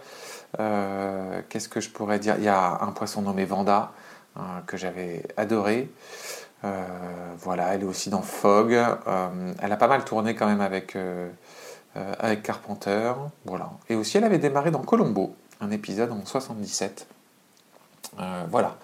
Qu'est-ce 0.58 1.68
que 1.68 1.82
je 1.82 1.90
pourrais 1.90 2.20
dire? 2.20 2.36
Il 2.38 2.44
y 2.44 2.50
a 2.50 2.80
un 2.82 2.92
poisson 2.92 3.22
nommé 3.22 3.46
Vanda, 3.46 3.92
que 4.68 4.78
j'avais 4.78 5.24
adoré. 5.36 5.90
Euh, 6.66 6.84
voilà, 7.40 7.74
elle 7.74 7.82
est 7.82 7.86
aussi 7.86 8.10
dans 8.10 8.22
Fog. 8.22 8.74
Euh, 8.74 9.54
elle 9.62 9.72
a 9.72 9.78
pas 9.78 9.88
mal 9.88 10.04
tourné 10.04 10.36
quand 10.36 10.48
même 10.48 10.62
avec, 10.62 10.98
euh, 11.98 12.14
avec 12.20 12.44
Carpenter. 12.44 13.14
Voilà. 13.46 13.72
Et 13.90 13.96
aussi, 13.96 14.18
elle 14.18 14.24
avait 14.24 14.38
démarré 14.40 14.72
dans 14.72 14.82
Colombo, 14.82 15.36
un 15.62 15.72
épisode 15.72 16.12
en 16.12 16.26
77. 16.26 17.08
Euh, 18.20 18.44
voilà. 18.50 18.78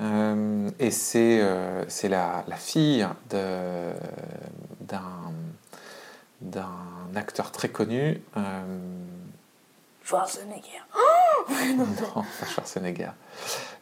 Euh, 0.00 0.70
et 0.78 0.90
c'est 0.90 1.38
euh, 1.40 1.84
la, 2.04 2.44
la 2.48 2.56
fille 2.56 3.06
de- 3.30 3.92
d'un 6.40 6.70
acteur 7.14 7.52
très 7.52 7.68
connu. 7.68 8.20
euh, 8.36 8.62
Schwarzenegger. 10.04 10.82
non, 11.76 11.86
pas 12.14 12.46
Schwarzenegger. 12.46 13.10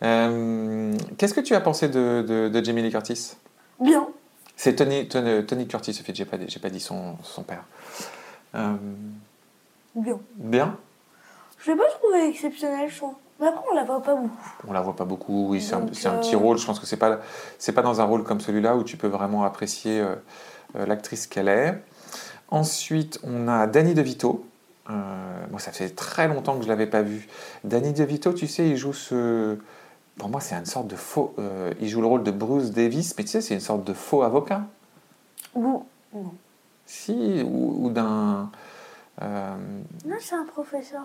Qu'est-ce 0.00 1.35
que 1.35 1.40
tu 1.40 1.55
as 1.55 1.61
pensé 1.61 1.88
de, 1.88 2.25
de, 2.26 2.49
de 2.49 2.64
Jamie 2.64 2.83
Lee 2.83 2.90
Curtis? 2.90 3.37
Bien. 3.81 4.07
C'est 4.57 4.76
Tony, 4.76 5.09
Tony, 5.09 5.47
Tony 5.47 5.67
Curtis, 5.67 5.99
j'ai 6.12 6.25
pas, 6.26 6.37
pas 6.37 6.69
dit 6.71 6.81
son, 6.81 7.17
son 7.23 7.43
père. 7.43 7.64
Euh, 8.54 8.76
Bien. 9.95 10.19
bien, 10.37 10.76
Je 11.59 11.71
l'ai 11.71 11.76
pas 11.76 11.88
trouvé 12.00 12.28
exceptionnel, 12.28 12.88
je 12.90 12.97
trouve. 12.97 13.14
Mais 13.40 13.47
après, 13.47 13.64
on 13.71 13.75
la 13.75 13.85
voit 13.85 14.02
pas 14.02 14.14
beaucoup. 14.14 14.52
on 14.69 14.73
la 14.73 14.80
voit 14.80 14.97
pas 14.97 15.04
beaucoup, 15.04 15.49
oui, 15.49 15.61
c'est 15.61 15.75
un, 15.75 15.80
un 15.80 16.14
euh, 16.14 16.21
petit 16.21 16.37
rôle, 16.37 16.59
je 16.59 16.66
pense 16.66 16.78
que 16.78 16.87
c'est 16.87 16.97
pas, 16.97 17.21
c'est 17.59 17.73
pas 17.73 17.83
dans 17.83 18.00
un 18.00 18.04
rôle 18.04 18.23
comme 18.23 18.40
celui-là 18.40 18.76
où 18.76 18.85
tu 18.85 18.97
peux 18.97 19.07
vraiment 19.09 19.45
apprécier 19.45 20.00
euh, 20.00 20.16
l'actrice 20.87 21.26
qu'elle 21.26 21.49
est. 21.49 21.83
Ensuite, 22.49 23.19
on 23.25 23.49
a 23.49 23.66
Danny 23.66 23.95
DeVito. 23.95 24.45
Moi, 25.50 25.61
ça 25.61 25.71
fait 25.71 25.90
très 25.90 26.26
longtemps 26.26 26.57
que 26.57 26.64
je 26.64 26.69
l'avais 26.69 26.88
pas 26.88 27.02
vu. 27.02 27.28
Danny 27.62 27.92
DeVito, 27.92 28.33
tu 28.33 28.49
sais, 28.49 28.69
il 28.69 28.76
joue 28.76 28.92
ce... 28.92 29.57
Pour 30.19 30.28
moi, 30.28 30.40
c'est 30.40 30.57
une 30.57 30.66
sorte 30.66 30.88
de 30.88 30.97
faux... 30.97 31.35
il 31.80 31.88
joue 31.88 32.00
le 32.00 32.09
rôle 32.09 32.25
de 32.25 32.33
Bruce 32.33 32.73
Davis, 32.73 33.14
mais 33.16 33.23
tu 33.23 33.30
sais, 33.30 33.40
c'est 33.40 33.54
une 33.54 33.61
sorte 33.61 33.85
de 33.85 33.92
faux 33.95 34.23
avocat. 34.23 34.62
Ou. 35.54 35.85
Non. 36.12 36.33
Si, 36.94 37.42
ou, 37.47 37.87
ou 37.87 37.90
d'un... 37.90 38.50
euh, 39.23 39.54
Non, 40.04 40.16
c'est 40.18 40.35
un 40.35 40.44
professeur. 40.44 41.02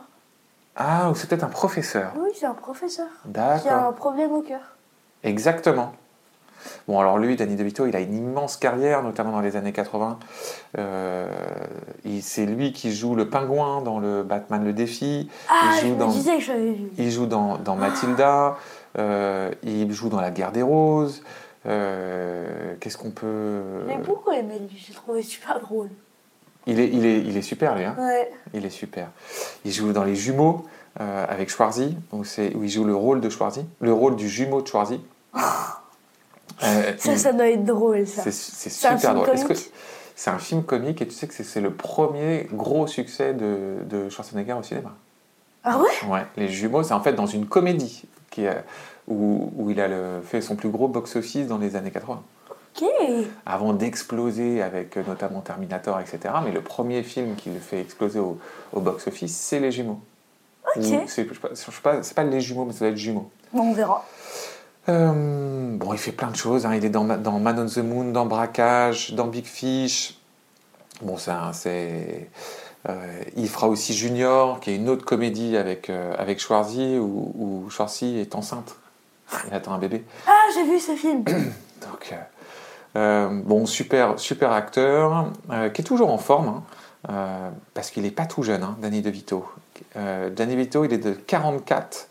Ah, 0.76 1.12
ou 1.12 1.16
c'est 1.16 1.28
peut-être 1.30 1.44
un 1.44 1.50
professeur. 1.50 2.12
Oui, 2.18 2.30
c'est 2.36 2.48
un 2.48 2.56
professeur. 2.56 3.06
Qui 3.22 3.30
a 3.40 3.58
D'accord. 3.60 3.72
un 3.90 3.92
problème 3.92 4.32
au 4.32 4.42
cœur. 4.42 4.62
Exactement. 5.24 5.94
Bon, 6.88 7.00
alors 7.00 7.20
lui, 7.20 7.36
Danny 7.36 7.56
DeVito, 7.56 7.86
il 7.86 7.96
a 7.96 8.00
une 8.00 8.16
immense 8.16 8.58
carrière, 8.58 9.04
notamment 9.04 9.32
dans 9.34 9.42
les 9.42 9.56
années 9.56 9.72
80. 9.74 10.18
Euh, 10.80 11.30
c'est 12.22 12.48
lui 12.48 12.74
qui 12.74 12.92
joue 12.92 13.14
le 13.14 13.30
pingouin 13.30 13.82
dans 13.84 14.00
le 14.00 14.24
Batman 14.24 14.64
Le 14.66 14.74
Défi. 14.74 15.30
Ah, 15.48 15.54
Il 15.76 15.82
je 15.82 15.86
joue 15.88 15.94
me 15.94 16.00
dans- 16.00 16.08
disais 16.08 16.38
que 16.38 16.44
je 16.44 16.52
l'avais 16.52 16.72
vu. 16.72 16.90
Il 16.98 17.12
joue 17.12 17.28
dans, 17.28 17.58
dans 17.60 17.76
Mathilda. 17.76 18.58
Euh, 18.98 19.52
il 19.62 19.92
joue 19.94 20.10
dans 20.10 20.20
La 20.22 20.32
Guerre 20.32 20.52
des 20.52 20.64
Roses. 20.64 21.22
Euh, 21.68 22.76
Qu'est-ce 22.80 22.98
qu'on 22.98 23.12
peut... 23.12 23.62
J'ai 23.88 23.98
beaucoup 23.98 24.32
aimé 24.32 24.60
lui, 24.60 24.78
j'ai 24.88 24.94
trouvé 24.94 25.22
super 25.24 25.60
drôle. 25.60 25.90
Il 26.68 26.80
est, 26.80 26.88
il, 26.90 27.06
est, 27.06 27.20
il 27.20 27.38
est 27.38 27.42
super, 27.42 27.76
lui. 27.76 27.84
Hein 27.86 27.96
Ouais. 28.00 28.32
il 28.54 28.66
est 28.66 28.70
super. 28.72 29.10
Il 29.66 29.72
joue 29.72 29.92
dans 29.94 30.04
Les 30.04 30.16
Jumeaux 30.16 30.66
euh, 31.00 31.26
avec 31.30 31.50
Schwarzy, 31.50 31.98
donc 32.12 32.26
c'est 32.26 32.56
où 32.56 32.64
il 32.64 32.70
joue 32.70 32.84
le 32.86 32.96
rôle 32.96 33.22
de 33.22 33.30
Schwarzy, 33.30 33.66
le 33.82 33.94
rôle 33.94 34.16
du 34.16 34.28
jumeau 34.30 34.62
de 34.62 34.68
Schwarzy. 34.68 35.02
Euh, 36.64 36.94
Ça, 36.98 37.12
il- 37.12 37.20
ça 37.20 37.34
doit 37.34 37.50
être 37.50 37.66
drôle, 37.66 38.08
ça. 38.08 38.22
C'est 38.24 38.32
super 38.70 38.98
film 38.98 39.14
drôle. 39.16 39.30
Est-ce 39.32 39.44
que- 39.44 39.48
comique 39.50 39.72
C'est 40.16 40.30
un 40.30 40.38
film 40.38 40.64
comique 40.64 41.02
et 41.02 41.06
tu 41.08 41.14
sais 41.14 41.28
que 41.28 41.34
c'est- 41.34 41.60
le 41.60 41.74
premier 41.74 42.48
gros 42.54 42.88
succès 42.88 43.34
de, 43.34 43.80
de 43.84 44.08
Schwarzenegger 44.10 44.54
au 44.54 44.64
cinéma? 44.64 44.94
Ah 45.66 45.78
ouais? 45.80 45.90
Ouais, 46.10 46.26
Les 46.38 46.48
Jumeaux, 46.48 46.82
c'est 46.84 46.94
en 46.94 47.02
fait 47.02 47.12
dans 47.12 47.26
une 47.26 47.46
comédie 47.48 48.04
qui 48.30 48.46
où, 49.08 49.52
où 49.58 49.70
il 49.70 49.80
a 49.80 49.88
le- 49.88 50.22
fait 50.24 50.42
son 50.42 50.56
plus 50.56 50.70
gros 50.70 50.88
box-office 50.88 51.48
dans 51.48 51.58
les 51.58 51.76
années 51.76 51.92
80. 51.92 52.22
Ok. 52.82 52.90
Avant 53.46 53.74
d'exploser 53.74 54.62
avec 54.62 54.98
euh, 54.98 55.04
notamment 55.08 55.40
Terminator, 55.42 56.00
etc. 56.00 56.20
Mais 56.44 56.52
le 56.52 56.62
premier 56.62 57.04
film 57.04 57.36
qui 57.36 57.50
le 57.50 57.60
fait 57.60 57.80
exploser 57.80 58.20
au, 58.20 58.38
au 58.74 58.80
box-office, 58.82 59.36
c'est 59.36 59.60
Les 59.60 59.72
Jumeaux. 59.72 60.00
Ok. 60.76 60.84
Ou 60.84 61.08
C'est 61.08 62.14
pas- 62.14 62.24
Les 62.24 62.42
Jumeaux, 62.42 62.66
mais 62.66 62.74
ça 62.74 62.80
doit 62.80 62.90
être 62.90 62.98
Jumeaux. 62.98 63.30
Bon, 63.54 63.62
on 63.70 63.74
verra. 63.74 64.04
Euh, 64.90 65.78
bon, 65.78 65.94
il 65.94 66.00
fait 66.00 66.12
plein 66.12 66.30
de 66.32 66.36
choses. 66.36 66.66
hein. 66.66 66.76
Il 66.76 66.84
est 66.86 66.90
dans, 66.90 67.04
Ma- 67.04 67.18
dans 67.18 67.40
Man 67.40 67.60
on 67.60 67.66
the 67.66 67.78
Moon, 67.78 68.12
dans 68.12 68.26
Braquage, 68.26 69.14
dans 69.14 69.28
Big 69.28 69.46
Fish. 69.46 70.20
Bon, 71.02 71.16
un- 71.28 71.54
c'est. 71.54 72.30
euh, 72.90 73.22
il 73.36 73.50
fera 73.50 73.68
aussi 73.68 73.94
Junior, 73.94 74.60
qui 74.60 74.72
est 74.72 74.76
une 74.76 74.90
autre 74.90 75.06
comédie 75.06 75.58
avec, 75.58 75.90
euh, 75.90 76.14
avec 76.18 76.40
Schwarzy, 76.40 76.98
où, 77.00 77.32
où 77.38 77.70
Schwarzy 77.70 78.20
est 78.20 78.36
enceinte. 78.36 78.76
Il 79.48 79.54
attend 79.54 79.74
un 79.74 79.78
bébé. 79.80 80.04
Ah, 80.28 80.32
j'ai 80.54 80.64
vu 80.64 80.80
ce 80.80 80.96
film. 80.96 81.24
Donc, 81.82 82.12
euh, 82.12 82.16
euh, 82.96 83.42
bon, 83.44 83.66
super, 83.66 84.20
super 84.20 84.52
acteur, 84.52 85.28
euh, 85.52 85.70
qui 85.70 85.82
est 85.82 85.86
toujours 85.86 86.12
en 86.12 86.18
forme, 86.18 86.62
hein, 87.08 87.52
parce 87.74 87.92
qu'il 87.92 88.04
n'est 88.04 88.12
pas 88.12 88.26
tout 88.26 88.44
jeune, 88.44 88.64
hein, 88.64 88.78
Danny 88.80 89.02
DeVito. 89.02 89.46
Danny 89.96 90.56
DeVito, 90.56 90.86
il 90.86 90.94
est 90.94 90.98
de 90.98 91.12
44, 91.12 92.08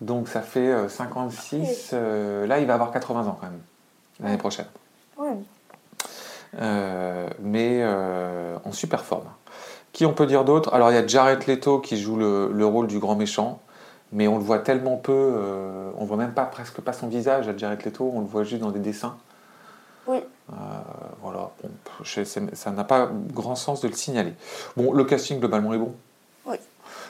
donc 0.00 0.28
ça 0.28 0.40
fait 0.40 0.68
euh, 0.68 0.88
56. 0.88 1.90
euh, 1.92 2.46
là, 2.46 2.58
il 2.58 2.66
va 2.66 2.74
avoir 2.74 2.90
80 2.90 3.26
ans 3.26 3.38
quand 3.40 3.46
même, 3.46 3.60
l'année 4.20 4.38
prochaine. 4.38 4.66
Ouais. 5.18 5.36
Euh, 6.60 7.28
mais 7.40 7.84
en 8.64 8.72
super 8.72 9.04
forme. 9.04 9.26
Qui 9.92 10.06
on 10.06 10.12
peut 10.12 10.26
dire 10.26 10.44
d'autre? 10.44 10.72
Alors, 10.72 10.90
il 10.90 10.94
y 10.94 10.98
a 10.98 11.06
Jared 11.06 11.46
Leto 11.46 11.80
qui 11.80 12.00
joue 12.00 12.16
le, 12.16 12.50
le 12.52 12.66
rôle 12.66 12.86
du 12.86 12.98
grand 12.98 13.16
méchant. 13.16 13.60
Mais 14.12 14.26
on 14.28 14.38
le 14.38 14.42
voit 14.44 14.58
tellement 14.58 14.96
peu, 14.96 15.12
euh, 15.12 15.90
on 15.96 16.04
voit 16.04 16.16
même 16.16 16.32
pas 16.32 16.44
presque 16.44 16.80
pas 16.80 16.92
son 16.92 17.06
visage 17.06 17.48
à 17.48 17.56
Jared 17.56 17.84
Leto, 17.84 18.10
on 18.14 18.20
le 18.20 18.26
voit 18.26 18.42
juste 18.44 18.60
dans 18.62 18.70
des 18.72 18.80
dessins. 18.80 19.16
Oui. 20.08 20.18
Euh, 20.52 20.54
voilà, 21.22 21.50
bon, 21.62 21.70
je- 22.02 22.24
c'est- 22.24 22.54
ça 22.56 22.70
n'a 22.72 22.82
pas 22.84 23.08
grand 23.32 23.54
sens 23.54 23.80
de 23.82 23.88
le 23.88 23.94
signaler. 23.94 24.32
Bon, 24.76 24.92
le 24.92 25.04
casting 25.04 25.38
globalement 25.38 25.72
est 25.74 25.78
bon. 25.78 25.94
Oui. 26.46 26.56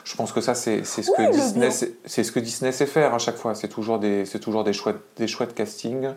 Je 0.03 0.15
pense 0.15 0.31
que 0.31 0.41
ça, 0.41 0.53
c'est 0.53 0.83
ce, 0.83 1.01
Oui, 1.01 1.07
que 1.17 1.31
Disney 1.31 1.71
sait- 1.71 1.93
c'est 2.05 2.23
ce 2.23 2.31
que 2.31 2.39
Disney 2.39 2.71
sait 2.71 2.85
faire 2.85 3.13
à 3.15 3.17
chaque 3.17 3.37
fois. 3.37 3.55
C'est 3.55 3.67
toujours 3.69 3.97
des, 3.97 4.25
toujours 4.39 4.63
des 4.63 4.73
chouettes, 4.73 5.01
des 5.17 5.27
chouettes 5.27 5.55
castings 5.55 6.09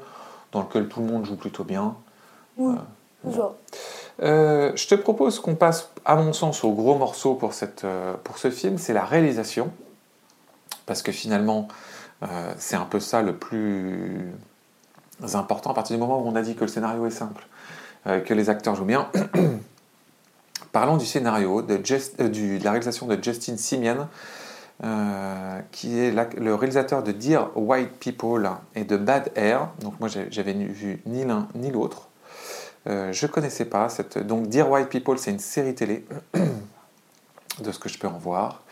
dans 0.53 0.61
lesquels 0.63 0.89
tout 0.89 1.01
le 1.01 1.07
monde 1.07 1.25
joue 1.25 1.37
plutôt 1.37 1.65
bien. 1.65 1.95
Oui. 2.59 2.75
bon. 3.23 3.33
Genre. 3.33 3.55
Euh, 4.23 4.73
je 4.77 4.87
te 4.87 4.95
propose 4.95 5.41
qu'on 5.41 5.55
passe, 5.55 5.89
à 6.05 6.17
mon 6.17 6.33
sens, 6.35 6.63
au 6.63 6.73
gros 6.73 6.95
morceau 6.97 7.35
pour, 7.35 7.55
cette, 7.55 7.85
euh, 7.85 8.15
pour 8.23 8.37
ce 8.39 8.51
film, 8.51 8.77
c'est 8.79 8.93
la 8.93 9.05
réalisation. 9.05 9.71
Parce 10.87 11.03
que 11.03 11.13
finalement, 11.13 11.69
euh, 12.23 12.53
c'est 12.59 12.77
un 12.77 12.85
peu 12.85 13.01
ça 13.01 13.23
le 13.23 13.37
plus 13.37 14.33
important 15.35 15.71
à 15.71 15.75
partir 15.75 15.97
du 15.97 16.01
moment 16.01 16.21
où 16.21 16.29
on 16.29 16.37
a 16.37 16.43
dit 16.43 16.55
que 16.55 16.63
le 16.63 16.69
scénario 16.69 17.07
est 17.07 17.11
simple, 17.11 17.47
euh, 18.07 18.21
que 18.21 18.35
les 18.35 18.51
acteurs 18.51 18.75
jouent 18.75 18.85
bien. 18.85 19.11
Parlons 20.73 20.97
du 20.97 21.07
scénario, 21.07 21.61
euh, 21.61 21.79
de 21.79 22.65
la 22.65 22.71
réalisation 22.71 23.07
de 23.07 23.23
Justin 23.23 23.57
Simien, 23.57 24.09
euh, 24.83 25.61
qui 25.71 25.99
est 25.99 26.11
le 26.11 26.55
réalisateur 26.55 27.03
de 27.03 27.13
Dear 27.13 27.57
White 27.57 27.93
People 28.01 28.51
et 28.75 28.85
de 28.85 28.97
Bad 28.97 29.31
Air. 29.37 29.69
Donc 29.81 29.99
moi, 30.01 30.09
j'avais 30.09 30.53
vu 30.53 31.01
ni 31.07 31.25
l'un 31.25 31.49
ni 31.55 31.71
l'autre. 31.71 32.09
Je 32.87 33.27
connaissais 33.27 33.65
pas 33.65 33.89
cette. 33.89 34.19
Donc, 34.19 34.49
Dear 34.49 34.71
White 34.71 34.91
People, 34.91 35.19
c'est 35.19 35.31
une 35.31 35.39
série 35.39 35.75
télé, 35.75 36.05
de 37.61 37.73
ce 37.73 37.79
que 37.79 37.89
je 37.89 37.99
peux 37.99 38.09
en 38.09 38.19
voir. 38.19 38.63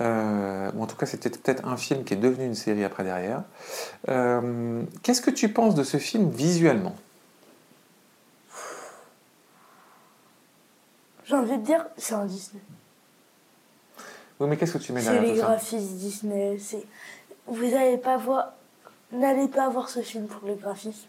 Euh, 0.00 0.70
ou 0.76 0.82
en 0.82 0.86
tout 0.86 0.94
cas, 0.96 1.06
c'était 1.06 1.30
peut-être 1.30 1.66
un 1.66 1.76
film 1.76 2.04
qui 2.04 2.14
est 2.14 2.16
devenu 2.18 2.44
une 2.46 2.54
série 2.54 2.84
après 2.84 3.02
derrière. 3.02 3.42
Euh, 4.08 4.82
Qu'est-ce 5.02 5.20
que 5.20 5.30
tu 5.32 5.48
penses 5.48 5.74
de 5.74 5.82
ce 5.82 5.96
film 5.96 6.30
visuellement? 6.30 6.94
J'ai 11.24 11.34
envie 11.36 11.58
de 11.58 11.62
dire, 11.64 11.84
c'est 11.96 12.14
un 12.14 12.24
Disney. 12.24 12.60
Oui, 14.40 14.48
mais 14.48 14.56
qu'est-ce 14.56 14.72
que 14.72 14.78
tu 14.78 14.92
mets 14.92 15.00
C'est 15.00 15.12
derrière 15.12 15.22
les 15.22 15.34
tout 15.34 15.40
ça? 15.40 15.46
graphismes 15.52 15.96
Disney. 15.96 16.58
C'est... 16.58 16.84
Vous 17.46 17.66
n'allez 17.68 17.98
pas 17.98 18.16
voir. 18.16 18.52
N'allez 19.12 19.48
pas 19.48 19.68
voir 19.68 19.88
ce 19.88 20.00
film 20.00 20.26
pour 20.26 20.46
les 20.48 20.54
graphismes. 20.54 21.08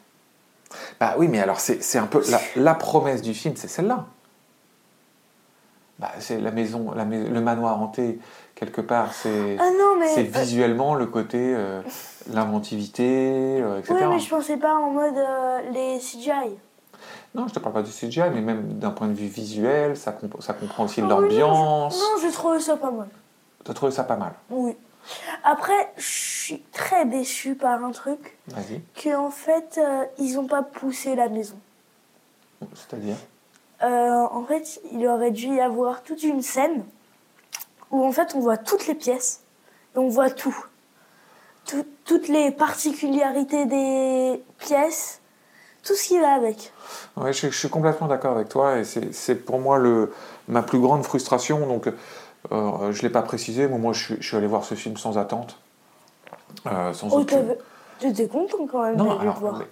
Bah 1.00 1.16
oui, 1.18 1.28
mais 1.28 1.40
alors 1.40 1.60
c'est 1.60 1.84
c'est 1.84 1.98
un 1.98 2.08
peu 2.08 2.24
la, 2.30 2.40
la 2.56 2.74
promesse 2.76 3.22
du 3.22 3.34
film, 3.34 3.56
c'est 3.56 3.68
celle-là. 3.68 4.06
Bah, 6.02 6.10
c'est 6.20 6.40
la 6.42 6.50
maison, 6.52 6.92
la 6.96 7.06
mais- 7.06 7.24
le 7.30 7.42
manoir 7.42 7.80
hanté 7.80 8.20
quelque 8.56 8.82
part. 8.82 9.14
C'est 9.14 9.56
Ah 9.60 9.70
mais. 10.00 10.08
c'est 10.08 10.24
visuellement 10.24 10.96
le 10.96 11.06
côté 11.06 11.38
euh, 11.40 11.82
l'inventivité, 12.34 13.62
euh, 13.62 13.78
etc. 13.80 13.94
Oui, 14.02 14.08
mais 14.10 14.20
je 14.20 14.30
pensais 14.30 14.58
pas 14.58 14.74
en 14.76 14.90
mode 14.90 15.16
euh, 15.16 15.62
les 15.72 16.00
CGI. 16.00 16.58
Non, 17.36 17.48
je 17.48 17.54
te 17.54 17.60
parle 17.60 17.76
pas 17.76 17.82
du 17.84 17.92
CGI, 17.92 18.30
mais 18.34 18.42
même 18.42 18.80
d'un 18.80 18.90
point 18.90 19.08
de 19.08 19.14
vue 19.14 19.28
visuel, 19.28 19.96
ça, 19.96 20.12
comp- 20.12 20.42
ça 20.42 20.54
comprend 20.54 20.86
aussi 20.86 21.02
Ah 21.02 21.04
oui, 21.04 21.10
non, 21.10 21.20
l'ambiance. 21.22 22.00
Non, 22.00 22.20
j'ai 22.22 22.32
trouvé 22.32 22.60
ça 22.60 22.76
pas 22.78 22.92
mal. 22.92 23.08
T'as 23.64 23.74
trouvé 23.74 23.92
ça 23.92 24.04
pas 24.04 24.18
mal? 24.18 24.34
Oui. 24.50 24.76
Après, 25.44 25.94
je 25.98 26.04
suis 26.08 26.62
très 26.74 27.06
déçue 27.06 27.56
par 27.56 27.84
un 27.84 27.92
truc, 27.92 28.38
Vas-y. 28.48 28.82
que 28.96 29.16
en 29.16 29.30
fait, 29.32 29.78
euh, 29.78 30.04
ils 30.20 30.38
ont 30.40 30.46
pas 30.48 30.62
poussé 30.64 31.16
la 31.16 31.30
maison. 31.30 31.56
C'est-à-dire? 32.74 33.16
Euh, 33.84 33.88
en 34.32 34.44
fait, 34.46 34.80
il 34.92 35.08
aurait 35.08 35.32
dû 35.32 35.48
y 35.48 35.60
avoir 35.60 36.04
toute 36.04 36.24
une 36.24 36.42
scène 36.42 36.84
où 37.90 38.06
en 38.06 38.12
fait 38.12 38.34
on 38.36 38.40
voit 38.40 38.58
toutes 38.58 38.88
les 38.88 38.96
pièces 38.96 39.42
et 39.96 39.98
on 40.00 40.08
voit 40.08 40.30
tout. 40.30 40.56
Tout- 41.66 41.86
toutes 42.06 42.28
les 42.28 42.52
particularités 42.52 43.66
des 43.66 44.42
pièces, 44.60 45.20
tout 45.84 45.96
ce 45.96 46.04
qui 46.08 46.20
va 46.20 46.34
avec. 46.34 46.72
Ouais, 47.18 47.34
je, 47.34 47.48
je 47.50 47.58
suis 47.58 47.70
complètement 47.70 48.08
d'accord 48.08 48.36
avec 48.36 48.50
toi 48.50 48.78
et 48.78 48.84
c'est 48.84 49.36
pour 49.36 49.60
moi 49.60 49.78
le, 49.78 50.14
ma 50.48 50.62
plus 50.64 50.80
grande 50.80 51.04
frustration. 51.04 51.66
Donc, 51.68 51.88
euh, 51.88 52.92
je 52.92 52.98
ne 52.98 53.02
l'ai 53.04 53.10
pas 53.10 53.22
précisé, 53.22 53.68
mais 53.68 53.78
moi 53.78 53.94
je 53.94 54.04
suis, 54.04 54.16
je 54.20 54.28
suis 54.28 54.38
allé 54.38 54.48
voir 54.48 54.64
ce 54.64 54.76
film 54.76 54.98
sans 54.98 55.18
attente. 55.18 55.58
euh, 56.68 56.94
sans 56.94 57.08
Oh, 57.14 57.22
aucune- 57.22 57.56
content 58.30 58.68
quand 58.72 58.84
même 58.84 58.96
Non, 58.98 59.16
d'aller 59.16 59.26
le 59.26 59.32
voir. 59.40 59.58
mais- 59.60 59.66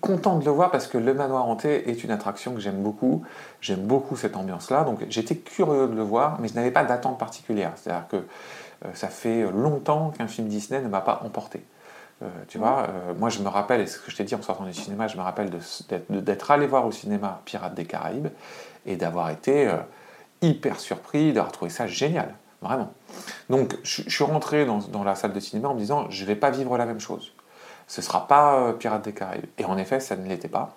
content 0.00 0.38
de 0.38 0.44
le 0.44 0.50
voir 0.50 0.70
parce 0.70 0.86
que 0.86 0.98
le 0.98 1.14
manoir 1.14 1.46
hanté 1.46 1.90
est 1.90 2.04
une 2.04 2.10
attraction 2.10 2.54
que 2.54 2.60
j'aime 2.60 2.82
beaucoup. 2.82 3.24
J'aime 3.60 3.80
beaucoup 3.80 4.16
cette 4.16 4.36
ambiance-là. 4.36 4.84
Donc 4.84 5.04
j'étais 5.08 5.36
curieux 5.36 5.88
de 5.88 5.94
le 5.94 6.02
voir, 6.02 6.38
mais 6.40 6.48
je 6.48 6.54
n'avais 6.54 6.70
pas 6.70 6.84
d'attente 6.84 7.18
particulière. 7.18 7.72
C'est-à-dire 7.76 8.08
que 8.08 8.16
euh, 8.16 8.88
ça 8.94 9.08
fait 9.08 9.42
longtemps 9.50 10.10
qu'un 10.16 10.26
film 10.26 10.48
Disney 10.48 10.80
ne 10.80 10.88
m'a 10.88 11.00
pas 11.00 11.22
emporté. 11.24 11.62
Euh, 12.22 12.28
tu 12.48 12.58
vois, 12.58 12.86
euh, 12.88 13.14
moi 13.18 13.28
je 13.28 13.40
me 13.40 13.48
rappelle, 13.48 13.80
et 13.80 13.86
ce 13.86 13.98
que 13.98 14.10
je 14.10 14.16
t'ai 14.16 14.24
dit 14.24 14.34
en 14.34 14.42
sortant 14.42 14.64
du 14.64 14.74
cinéma, 14.74 15.08
je 15.08 15.16
me 15.16 15.22
rappelle 15.22 15.50
d'être 16.10 16.50
allé 16.50 16.66
voir 16.66 16.86
au 16.86 16.92
cinéma 16.92 17.40
Pirates 17.44 17.74
des 17.74 17.86
Caraïbes 17.86 18.28
et 18.86 18.96
d'avoir 18.96 19.30
été 19.30 19.70
hyper 20.42 20.80
surpris, 20.80 21.32
d'avoir 21.32 21.52
trouvé 21.52 21.70
ça 21.70 21.86
génial, 21.86 22.34
vraiment. 22.62 22.92
Donc 23.48 23.76
je, 23.82 24.02
je 24.06 24.10
suis 24.10 24.24
rentré 24.24 24.64
dans, 24.64 24.78
dans 24.78 25.02
la 25.02 25.14
salle 25.14 25.32
de 25.32 25.40
cinéma 25.40 25.68
en 25.68 25.74
me 25.74 25.80
disant, 25.80 26.08
je 26.10 26.22
ne 26.22 26.26
vais 26.26 26.36
pas 26.36 26.50
vivre 26.50 26.76
la 26.78 26.86
même 26.86 27.00
chose. 27.00 27.32
Ce 27.90 28.00
ne 28.00 28.04
sera 28.06 28.28
pas 28.28 28.54
euh, 28.54 28.72
Pirates 28.72 29.02
des 29.02 29.12
Caraïbes. 29.12 29.46
Et 29.58 29.64
en 29.64 29.76
effet, 29.76 29.98
ça 29.98 30.14
ne 30.14 30.28
l'était 30.28 30.46
pas. 30.46 30.76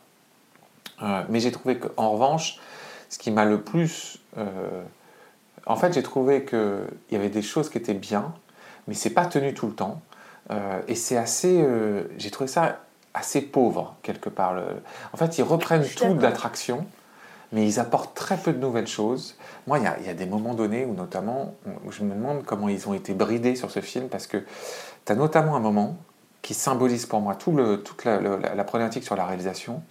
Euh, 1.03 1.21
mais 1.29 1.39
j'ai 1.39 1.51
trouvé 1.51 1.77
qu'en 1.77 2.09
revanche, 2.09 2.59
ce 3.07 3.19
qui 3.19 3.29
m'a 3.29 3.45
le 3.45 3.61
plus... 3.61 4.17
euh, 4.39 4.81
en 5.67 5.75
fait, 5.75 5.93
j'ai 5.93 6.01
trouvé 6.01 6.43
qu'il 6.43 6.87
y 7.11 7.15
avait 7.15 7.29
des 7.29 7.43
choses 7.43 7.69
qui 7.69 7.77
étaient 7.77 7.93
bien, 7.93 8.33
mais 8.87 8.95
c'est 8.95 9.11
pas 9.11 9.27
tenu 9.27 9.53
tout 9.53 9.67
le 9.67 9.73
temps. 9.73 10.01
Et 10.89 10.95
c'est 10.95 11.15
assez... 11.15 11.65
j'ai 12.17 12.29
trouvé 12.29 12.49
ça 12.49 12.79
assez 13.13 13.39
pauvre, 13.39 13.95
quelque 14.01 14.27
part. 14.27 14.55
En 15.13 15.17
fait, 15.17 15.37
ils 15.37 15.43
reprennent 15.43 15.87
tout 15.87 16.15
de 16.15 16.21
l'attraction, 16.21 16.85
mais 17.53 17.65
ils 17.65 17.79
apportent 17.79 18.13
très 18.13 18.35
peu 18.35 18.51
de 18.51 18.57
nouvelles 18.57 18.87
choses. 18.87 19.37
Moi, 19.67 19.79
il 19.79 19.85
y 19.85 19.87
a, 19.87 19.97
il 20.01 20.05
y 20.05 20.09
a 20.09 20.13
des 20.13 20.25
moments 20.25 20.53
donnés 20.53 20.83
où, 20.83 20.93
notamment, 20.93 21.55
où 21.85 21.93
je 21.93 22.03
me 22.03 22.13
demande 22.13 22.43
comment 22.43 22.67
ils 22.67 22.89
ont 22.89 22.93
été 22.93 23.13
bridés 23.13 23.55
sur 23.55 23.71
ce 23.71 23.79
film, 23.79 24.09
parce 24.09 24.27
que 24.27 24.43
tu 25.05 25.11
as 25.13 25.15
notamment 25.15 25.55
un 25.55 25.61
moment 25.61 25.95
qui 26.43 26.53
symbolise 26.53 27.07
pour 27.07 27.21
moi 27.21 27.33
tout 27.35 27.51
le, 27.53 27.81
toute 27.81 28.05
la, 28.05 28.19
le- 28.19 28.37
la- 28.37 28.53
la 28.53 28.63
problématique 28.63 29.03
sur 29.03 29.15
la 29.15 29.25
réalisation. 29.25 29.81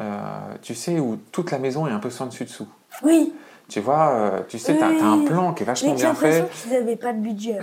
Euh, 0.00 0.18
tu 0.62 0.74
sais, 0.74 0.98
où 0.98 1.16
toute 1.32 1.52
la 1.52 1.58
maison 1.58 1.86
est 1.86 1.92
un 1.92 2.00
peu 2.00 2.10
sans 2.10 2.26
dessus 2.26 2.44
dessous. 2.44 2.66
Oui, 3.04 3.32
Tu 3.68 3.80
vois, 3.80 4.10
euh, 4.10 4.40
tu 4.48 4.58
sais, 4.58 4.76
tu 4.76 4.82
as, 4.82 4.88
Oui. 4.90 4.98
un 5.00 5.24
plan 5.24 5.52
qui 5.54 5.62
est 5.62 5.66
vachement 5.66 5.94
bien 5.94 6.14
fait. 6.14 6.48
qu'ils 6.50 6.72
n'avaient 6.72 6.96
pas 6.96 7.12
de 7.12 7.18
budget. 7.20 7.58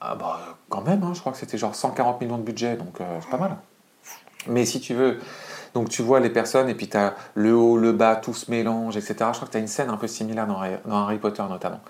Ah 0.00 0.14
bah 0.14 0.40
quand 0.70 0.80
même, 0.82 1.02
hein, 1.02 1.12
je 1.14 1.20
crois 1.20 1.32
que 1.32 1.38
c'était 1.38 1.58
genre 1.58 1.74
140 1.74 2.20
millions 2.22 2.38
de 2.38 2.42
budget, 2.42 2.76
donc 2.76 3.00
euh, 3.00 3.18
c'est 3.20 3.28
pas 3.30 3.36
mal. 3.36 3.56
Mais 4.46 4.64
si 4.64 4.80
tu 4.80 4.94
veux, 4.94 5.18
donc 5.74 5.88
tu 5.88 6.02
vois 6.02 6.20
les 6.20 6.30
personnes 6.30 6.68
et 6.68 6.74
puis 6.74 6.88
tu 6.88 6.96
as 6.96 7.14
le 7.34 7.54
haut, 7.54 7.76
le 7.76 7.92
bas, 7.92 8.16
tout 8.16 8.34
se 8.34 8.50
mélange, 8.50 8.96
etc. 8.96 9.14
Je 9.18 9.36
crois 9.36 9.46
que 9.46 9.52
tu 9.52 9.56
as 9.56 9.60
une 9.60 9.66
scène 9.68 9.88
un 9.90 9.96
peu 9.96 10.06
similaire 10.06 10.46
dans, 10.46 10.58
Harry- 10.60 10.78
dans 10.84 10.96
Harry 11.04 11.18
Potter 11.18 11.42
notamment. 11.48 11.80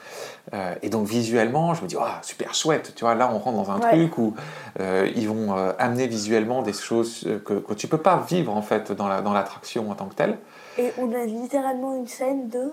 Euh, 0.55 0.75
et 0.83 0.89
donc 0.89 1.07
visuellement, 1.07 1.75
je 1.75 1.83
me 1.83 1.87
dis, 1.89 1.97
oh, 1.99 2.05
super 2.23 2.55
chouette, 2.55 2.93
tu 2.95 3.05
vois, 3.05 3.15
là 3.15 3.31
on 3.33 3.39
rentre 3.39 3.57
dans 3.57 3.71
un 3.71 3.81
Ouais. 3.81 3.91
truc 3.91 4.19
où 4.19 4.35
euh, 4.81 5.09
ils 5.17 5.29
vont 5.29 5.57
euh, 5.57 5.73
amener 5.79 6.07
visuellement 6.07 6.63
des 6.63 6.73
choses 6.73 7.27
que, 7.45 7.55
que 7.55 7.75
tu 7.75 7.89
peux 7.89 7.99
pas 7.99 8.25
vivre 8.29 8.55
en 8.57 8.63
fait 8.63 8.93
dans 8.93 9.09
la- 9.09 9.23
dans 9.23 9.33
l'attraction 9.33 9.91
en 9.91 9.95
tant 9.95 10.07
que 10.07 10.15
telle. 10.15 10.39
Et 10.79 10.93
on 10.99 11.13
a 11.15 11.25
littéralement 11.25 11.97
une 11.97 12.07
scène 12.07 12.49
de 12.49 12.73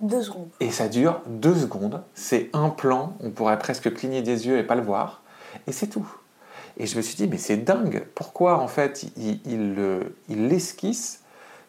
deux 0.00 0.22
secondes. 0.22 0.48
Et 0.60 0.70
ça 0.70 0.88
dure 0.88 1.20
deux 1.26 1.54
secondes. 1.54 2.02
C'est 2.14 2.50
un 2.52 2.68
plan, 2.68 3.14
on 3.20 3.30
pourrait 3.30 3.58
presque 3.58 3.92
cligner 3.94 4.22
des 4.22 4.46
yeux 4.46 4.58
et 4.58 4.62
pas 4.62 4.74
le 4.74 4.82
voir. 4.82 5.22
Et 5.66 5.72
c'est 5.72 5.86
tout. 5.86 6.06
Et 6.76 6.86
je 6.86 6.96
me 6.96 7.02
suis 7.02 7.14
dit, 7.16 7.28
mais 7.28 7.38
c'est 7.38 7.56
dingue. 7.58 8.04
Pourquoi, 8.14 8.58
en 8.58 8.68
fait, 8.68 9.04
il, 9.16 9.40
il, 9.46 9.74
le- 9.74 10.16
il 10.28 10.48
l'esquisse 10.48 11.20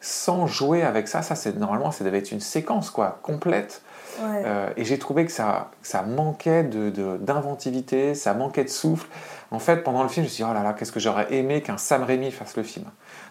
sans 0.02 0.48
jouer 0.48 0.84
avec 0.84 1.08
ça? 1.08 1.22
Ça, 1.22 1.36
c'est 1.36 1.56
normalement, 1.58 1.92
ça 1.92 2.04
devait 2.04 2.20
être 2.20 2.32
une 2.32 2.40
séquence, 2.40 2.90
quoi, 2.90 3.20
complète. 3.22 3.82
Ouais. 4.20 4.44
Euh, 4.46 4.70
et 4.78 4.86
j'ai 4.86 4.98
trouvé 4.98 5.26
que 5.26 5.32
ça, 5.32 5.72
que 5.82 5.88
ça 5.88 6.02
manquait 6.02 6.64
de, 6.64 6.90
de- 6.90 7.18
d'inventivité, 7.18 8.16
ça 8.16 8.34
manquait 8.34 8.64
de 8.64 8.70
souffle. 8.70 9.08
En 9.52 9.60
fait, 9.60 9.78
pendant 9.84 10.02
le 10.04 10.10
film, 10.10 10.26
je 10.26 10.30
me 10.30 10.34
suis 10.34 10.44
dit, 10.44 10.50
oh 10.50 10.54
là 10.54 10.64
là, 10.64 10.74
qu'est-ce 10.74 10.92
que 10.92 11.00
j'aurais 11.00 11.32
aimé 11.34 11.62
qu'un 11.62 11.78
Sam 11.78 12.04
Raimi 12.04 12.32
fasse 12.32 12.56
le 12.58 12.64
film? 12.64 12.86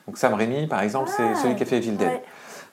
Donc 0.07 0.19
Sam 0.19 0.35
Raimi, 0.35 0.67
par 0.67 0.83
exemple, 0.83 1.11
Ah, 1.13 1.17
c'est 1.35 1.43
celui 1.43 1.57
qui 1.57 1.63
a 1.63 1.67
fait 1.67 1.79
Evil 1.79 1.93
Dead. 1.97 2.09
ouais. 2.09 2.23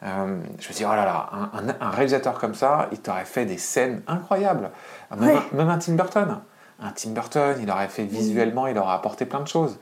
Euh, 0.04 0.38
je 0.60 0.68
me 0.70 0.74
dis, 0.74 0.84
oh 0.84 0.90
là 0.90 1.06
là, 1.06 1.30
un, 1.32 1.70
un- 1.70 1.76
un 1.80 1.90
réalisateur 1.92 2.40
comme 2.40 2.56
ça, 2.56 2.88
il 2.92 3.00
t'aurait 3.00 3.24
fait 3.26 3.46
des 3.46 3.58
scènes 3.58 4.02
incroyables. 4.08 4.72
Même, 5.16 5.30
Ouais. 5.30 5.42
un, 5.54 5.56
même 5.58 5.70
un 5.70 5.78
Tim 5.78 5.94
Burton. 5.94 6.40
Un 6.82 6.92
Tim 6.92 7.12
Burton, 7.12 7.58
il 7.62 7.70
aurait 7.70 7.88
fait 7.88 8.04
visuellement, 8.06 8.68
il 8.68 8.78
aurait 8.78 8.94
apporté 8.96 9.26
plein 9.26 9.40
de 9.42 9.48
choses. 9.48 9.78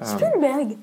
Euh, 0.00 0.04
Spielberg. 0.04 0.76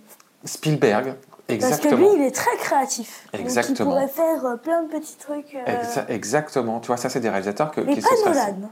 Spielberg, 0.43 1.05
Parce 1.05 1.47
que 1.47 1.53
exactement. 1.53 1.97
lui, 1.97 2.07
il 2.15 2.21
est 2.23 2.31
très 2.31 2.55
créatif. 2.57 3.27
Exactement. 3.33 3.91
Donc 3.91 3.99
il 4.01 4.07
pourrait 4.07 4.27
faire 4.35 4.45
euh, 4.45 4.55
plein 4.57 4.83
de 4.83 4.87
petits 4.89 5.15
trucs. 5.17 5.55
euh, 5.55 5.65
Exa- 5.83 6.05
exactement. 6.09 6.79
Tu 6.79 6.87
vois, 6.87 6.97
ça, 6.97 7.09
c'est 7.09 7.19
des 7.19 7.29
réalisateurs 7.29 7.71
que, 7.71 7.81
mais 7.81 7.93
qui 7.95 8.01
pas 8.01 8.09
se 8.15 8.25
Nolan. 8.29 8.69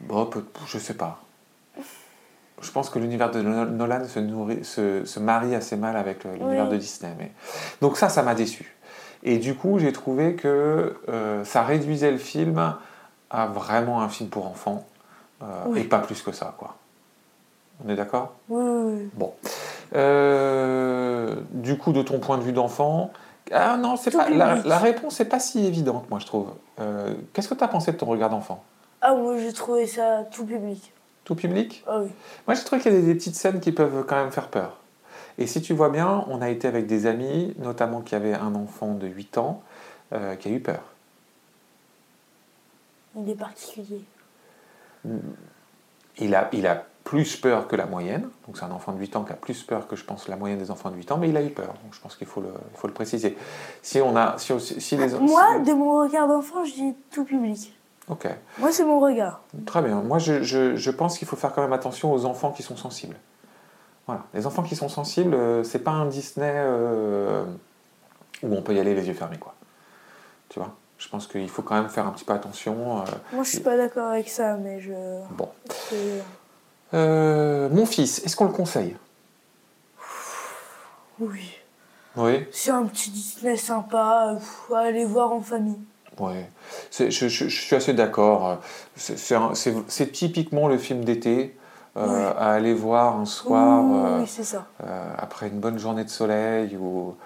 Bon, 0.00 0.30
je 0.66 0.78
sais 0.78 0.94
pas. 0.94 1.20
Je 2.62 2.70
pense 2.72 2.90
que 2.90 2.98
l'univers 2.98 3.30
de 3.30 3.40
No- 3.42 3.64
Nolan 3.66 4.04
se, 4.06 4.18
nourrit- 4.18 4.64
se, 4.64 5.04
se 5.04 5.20
marie 5.20 5.54
assez 5.54 5.76
mal 5.76 5.96
avec 5.96 6.24
l'univers 6.24 6.64
Oui. 6.66 6.72
de 6.72 6.76
Disney. 6.76 7.12
Mais... 7.18 7.32
Donc 7.80 7.96
ça, 7.96 8.08
ça 8.08 8.22
m'a 8.22 8.34
déçu. 8.34 8.74
Et 9.22 9.38
du 9.38 9.54
coup, 9.54 9.78
j'ai 9.78 9.92
trouvé 9.92 10.34
que 10.36 10.96
euh, 11.08 11.44
ça 11.44 11.62
réduisait 11.62 12.10
le 12.10 12.18
film 12.18 12.74
à 13.30 13.46
vraiment 13.46 14.00
un 14.02 14.08
film 14.08 14.28
pour 14.30 14.46
enfants. 14.46 14.86
Euh, 15.42 15.64
Oui. 15.66 15.80
Et 15.80 15.84
pas 15.84 15.98
plus 15.98 16.22
que 16.22 16.32
ça, 16.32 16.54
quoi. 16.58 16.76
On 17.84 17.88
est 17.88 17.96
d'accord? 17.96 18.34
Oui, 18.48 18.62
oui, 18.62 18.92
oui. 18.94 19.10
Bon. 19.14 19.34
Euh, 19.94 21.36
du 21.50 21.78
coup, 21.78 21.92
de 21.92 22.02
ton 22.02 22.18
point 22.18 22.38
de 22.38 22.42
vue 22.42 22.52
d'enfant, 22.52 23.10
ah 23.52 23.76
non, 23.76 23.96
c'est 23.96 24.12
pas 24.12 24.28
la, 24.30 24.78
réponse 24.78 25.18
n'est 25.18 25.26
pas 25.26 25.40
si 25.40 25.66
évidente, 25.66 26.08
moi 26.08 26.20
je 26.20 26.26
trouve. 26.26 26.52
Euh, 26.78 27.14
Qu'est-ce 27.32 27.48
que 27.48 27.54
tu 27.54 27.64
as 27.64 27.68
pensé 27.68 27.90
de 27.90 27.96
ton 27.96 28.06
regard 28.06 28.30
d'enfant? 28.30 28.62
Ah, 29.00 29.14
moi 29.14 29.38
j'ai 29.38 29.52
trouvé 29.52 29.86
ça 29.86 30.24
tout 30.30 30.44
public. 30.44 30.92
Tout 31.24 31.34
public? 31.34 31.82
Ah 31.88 31.98
oui. 32.00 32.10
Moi, 32.46 32.54
j'ai 32.54 32.62
trouvé 32.64 32.80
qu'il 32.80 32.92
y 32.92 32.96
a 32.96 33.00
des, 33.00 33.06
des 33.06 33.14
petites 33.14 33.34
scènes 33.34 33.60
qui 33.60 33.72
peuvent 33.72 34.04
quand 34.06 34.16
même 34.16 34.30
faire 34.30 34.48
peur. 34.48 34.78
Et 35.38 35.46
si 35.46 35.62
tu 35.62 35.72
vois 35.72 35.88
bien, 35.88 36.24
on 36.28 36.42
a 36.42 36.50
été 36.50 36.68
avec 36.68 36.86
des 36.86 37.06
amis, 37.06 37.54
notamment 37.58 38.02
qui 38.02 38.14
avaient 38.14 38.34
un 38.34 38.54
enfant 38.54 38.94
de 38.94 39.06
8 39.06 39.38
ans, 39.38 39.62
euh, 40.12 40.36
qui 40.36 40.48
a 40.48 40.50
eu 40.50 40.60
peur. 40.60 40.82
Il 43.16 43.28
est 43.28 43.34
particulier. 43.34 44.02
Il 46.18 46.34
a, 46.34 46.48
il 46.52 46.66
a 46.66 46.84
plus 47.04 47.36
peur 47.36 47.66
que 47.66 47.76
la 47.76 47.86
moyenne, 47.86 48.28
donc 48.46 48.58
c'est 48.58 48.64
un 48.64 48.70
enfant 48.70 48.92
de 48.92 48.98
8 48.98 49.16
ans 49.16 49.24
qui 49.24 49.32
a 49.32 49.36
plus 49.36 49.62
peur 49.62 49.86
que 49.88 49.96
je 49.96 50.04
pense 50.04 50.28
la 50.28 50.36
moyenne 50.36 50.58
des 50.58 50.70
enfants 50.70 50.90
de 50.90 50.96
8 50.96 51.10
ans, 51.12 51.16
mais 51.16 51.30
il 51.30 51.36
a 51.36 51.42
eu 51.42 51.48
peur, 51.50 51.68
donc 51.82 51.92
je 51.92 52.00
pense 52.00 52.14
qu'il 52.14 52.26
faut 52.26 52.40
le, 52.42 52.52
il 52.72 52.78
faut 52.78 52.86
le 52.88 52.92
préciser. 52.92 53.36
Si 53.82 54.00
on 54.00 54.14
a, 54.16 54.36
si, 54.38 54.52
si 54.60 54.96
les, 54.96 55.08
Moi, 55.18 55.42
si- 55.58 55.68
de 55.70 55.72
mon 55.72 55.98
regard 56.02 56.28
d'enfant, 56.28 56.64
je 56.64 56.72
dis 56.74 56.94
tout 57.10 57.24
public. 57.24 57.74
ok, 58.08 58.28
Moi, 58.58 58.70
c'est 58.70 58.84
mon 58.84 59.00
regard. 59.00 59.40
très 59.64 59.80
bien. 59.82 60.02
Moi, 60.02 60.18
je, 60.18 60.42
je- 60.42 60.76
je 60.76 60.90
pense 60.90 61.16
qu'il 61.18 61.26
faut 61.26 61.36
faire 61.36 61.54
quand 61.54 61.62
même 61.62 61.72
attention 61.72 62.12
aux 62.12 62.26
enfants 62.26 62.50
qui 62.52 62.62
sont 62.62 62.76
sensibles. 62.76 63.16
Voilà, 64.06 64.24
les 64.34 64.46
enfants 64.46 64.62
qui 64.62 64.76
sont 64.76 64.88
sensibles, 64.90 65.34
euh, 65.34 65.64
c'est 65.64 65.78
pas 65.78 65.92
un 65.92 66.06
Disney 66.06 66.52
euh, 66.54 67.44
où 68.42 68.54
on 68.54 68.60
peut 68.62 68.74
y 68.74 68.80
aller 68.80 68.94
les 68.94 69.06
yeux 69.08 69.14
fermés, 69.14 69.38
quoi. 69.38 69.54
Tu 70.50 70.58
vois? 70.58 70.74
Je 71.00 71.08
pense 71.08 71.26
qu'il 71.26 71.48
faut 71.48 71.62
quand 71.62 71.74
même 71.76 71.88
faire 71.88 72.06
un 72.06 72.10
petit 72.10 72.24
peu 72.26 72.34
attention. 72.34 72.98
euh, 73.00 73.04
Moi, 73.32 73.42
je 73.42 73.48
suis 73.48 73.60
pas 73.60 73.76
d'accord 73.76 74.10
avec 74.10 74.28
ça, 74.28 74.56
mais 74.58 74.80
je. 74.80 74.92
bon. 75.30 75.48
Euh, 76.92 77.68
mon 77.70 77.86
fils, 77.86 78.18
est-ce 78.24 78.36
qu'on 78.36 78.44
le 78.44 78.52
conseille? 78.52 78.96
Oui. 81.18 81.54
Oui. 82.16 82.46
C'est 82.52 82.70
un 82.70 82.84
petit 82.84 83.10
Disney 83.10 83.56
sympa, 83.56 84.36
à 84.74 84.78
aller 84.78 85.04
voir 85.06 85.32
en 85.32 85.40
famille. 85.40 85.78
Ouais, 86.18 86.50
C'est- 86.90 87.10
je, 87.10 87.28
je- 87.28 87.48
je 87.48 87.60
suis 87.62 87.74
assez 87.76 87.94
d'accord. 87.94 88.58
C'est- 88.94 90.12
typiquement 90.12 90.68
le 90.68 90.76
film 90.76 91.02
d'été 91.04 91.56
euh, 91.96 92.30
à 92.36 92.52
aller 92.52 92.74
voir 92.74 93.16
un 93.18 93.24
soir 93.24 93.82
oui, 93.84 94.20
oui, 94.20 94.26
c'est 94.28 94.44
ça. 94.44 94.66
après 95.18 95.48
une 95.48 95.58
bonne 95.60 95.78
journée 95.78 96.04
de 96.04 96.10
soleil 96.10 96.76
ou 96.76 97.16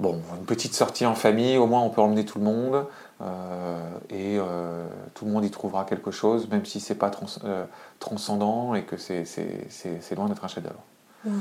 bon 0.00 0.20
une 0.38 0.44
petite 0.46 0.74
sortie 0.74 1.06
en 1.06 1.14
famille. 1.14 1.56
Au 1.56 1.66
moins 1.66 1.80
on 1.82 1.90
peut 1.90 2.00
emmener 2.00 2.24
tout 2.24 2.38
le 2.38 2.44
monde 2.44 2.86
euh, 3.20 3.90
et 4.08 4.38
euh, 4.38 4.86
tout 5.14 5.24
le 5.26 5.30
monde 5.30 5.44
y 5.44 5.50
trouvera 5.50 5.84
quelque 5.84 6.10
chose, 6.10 6.48
même 6.48 6.64
si 6.64 6.80
c'est 6.80 6.94
pas 6.96 7.10
trans- 7.10 7.26
euh, 7.44 7.64
transcendant 8.00 8.74
et 8.74 8.82
que 8.82 8.96
c'est 8.96 9.24
loin 10.16 10.26
d'être 10.28 10.44
un 10.44 10.48
chef-d'œuvre. 10.48 10.80
Mm. 11.24 11.38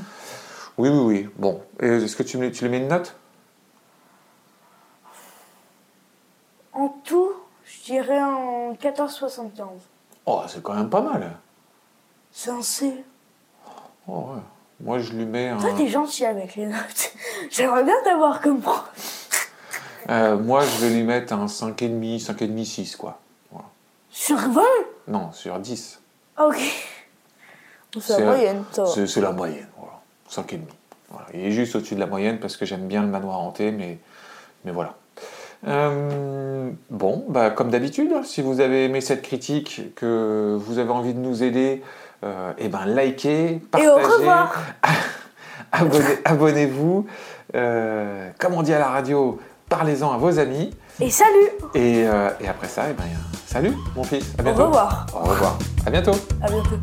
Oui, 0.78 0.90
oui, 0.90 1.00
oui. 1.00 1.30
Bon, 1.38 1.62
est-ce 1.80 2.16
que 2.16 2.24
tu, 2.24 2.38
me- 2.38 2.52
tu 2.52 2.64
lui 2.66 2.72
mets 2.72 2.78
une 2.78 2.88
note? 2.88 3.16
En 6.74 6.90
tout, 7.04 7.32
je 7.66 7.84
dirais 7.86 8.22
en 8.22 8.74
14,75. 8.74 9.64
Oh, 10.26 10.42
c'est 10.48 10.62
quand 10.62 10.74
même 10.76 10.90
pas 10.90 11.02
mal. 11.02 11.32
C'est 12.32 12.52
un 12.52 12.62
C. 12.62 13.04
Oh, 14.08 14.12
ouais. 14.36 14.42
Moi, 14.82 15.00
je 15.00 15.12
lui 15.14 15.26
mets 15.26 15.50
un. 15.50 15.58
Toi, 15.58 15.72
t'es 15.78 15.88
gentil 15.88 16.26
avec 16.26 16.56
les 16.56 16.66
notes. 16.66 17.14
J'aimerais 17.50 17.84
bien 17.84 17.96
t'avoir 18.04 18.42
comme 18.42 18.62
prof. 18.62 18.84
Euh, 20.10 20.38
moi, 20.38 20.62
je 20.64 20.86
vais 20.86 20.90
lui 20.94 21.04
mettre 21.04 21.34
un 21.34 21.46
5,5, 21.46 22.24
5,5, 22.26 22.66
6, 22.66 22.96
quoi. 22.96 23.20
Voilà. 23.52 23.68
Sur 24.10 24.38
20 24.38 24.62
Non, 25.08 25.32
sur 25.32 25.60
10. 25.60 26.00
Ah, 26.38 26.48
Ok. 26.48 26.58
C'est 28.00 28.20
la 28.20 28.26
moyenne, 28.26 28.64
va. 28.78 28.86
C'est 28.86 29.08
c'est 29.08 29.22
la 29.22 29.32
moyenne, 29.32 29.68
voilà. 29.78 30.00
5,5. 30.30 30.60
Voilà. 31.10 31.26
Il 31.34 31.40
est 31.42 31.52
juste 31.52 31.76
au-dessus 31.76 31.96
de 31.96 32.00
la 32.00 32.06
moyenne 32.06 32.40
parce 32.40 32.56
que 32.56 32.66
j'aime 32.66 32.88
bien 32.88 33.02
le 33.02 33.08
manoir 33.08 33.40
hanté, 33.40 33.72
mais, 33.72 33.98
mais 34.64 34.72
voilà. 34.72 34.96
Euh, 35.68 36.70
bon, 36.90 37.26
bah, 37.30 37.50
comme 37.50 37.70
d'habitude, 37.70 38.12
si 38.24 38.42
vous 38.42 38.62
avez 38.62 38.86
aimé 38.86 39.02
cette 39.02 39.22
critique, 39.22 39.94
que 39.96 40.58
vous 40.60 40.80
avez 40.80 40.92
envie 40.92 41.14
de 41.14 41.20
nous 41.20 41.44
aider 41.44 41.84
euh, 42.24 42.52
eh 42.58 42.68
ben, 42.70 42.86
likez, 42.86 43.46
Et 43.56 43.60
partagez. 43.72 43.90
au 43.90 43.96
revoir. 43.98 44.56
Abonnez- 45.72 46.20
Abonnez-vous. 46.26 47.06
Euh, 47.56 48.30
comme 48.40 48.54
on 48.54 48.62
dit 48.62 48.74
à 48.74 48.80
la 48.80 48.88
radio, 48.90 49.40
parlez-en 49.70 50.12
à 50.12 50.18
vos 50.18 50.40
amis. 50.40 50.72
Et 51.02 51.10
salut 51.10 51.50
Et, 51.76 52.00
et 52.02 52.48
après 52.48 52.68
ça, 52.68 52.84
eh 52.90 52.94
ben, 52.94 53.04
salut 53.46 53.74
mon 53.96 54.04
fils. 54.04 54.34
À 54.38 54.50
Au 54.50 54.54
revoir. 54.54 55.06
Au 55.14 55.20
revoir. 55.30 55.58
À 55.86 55.90
bientôt. 55.90 56.16
À 56.42 56.48
bientôt. 56.50 56.76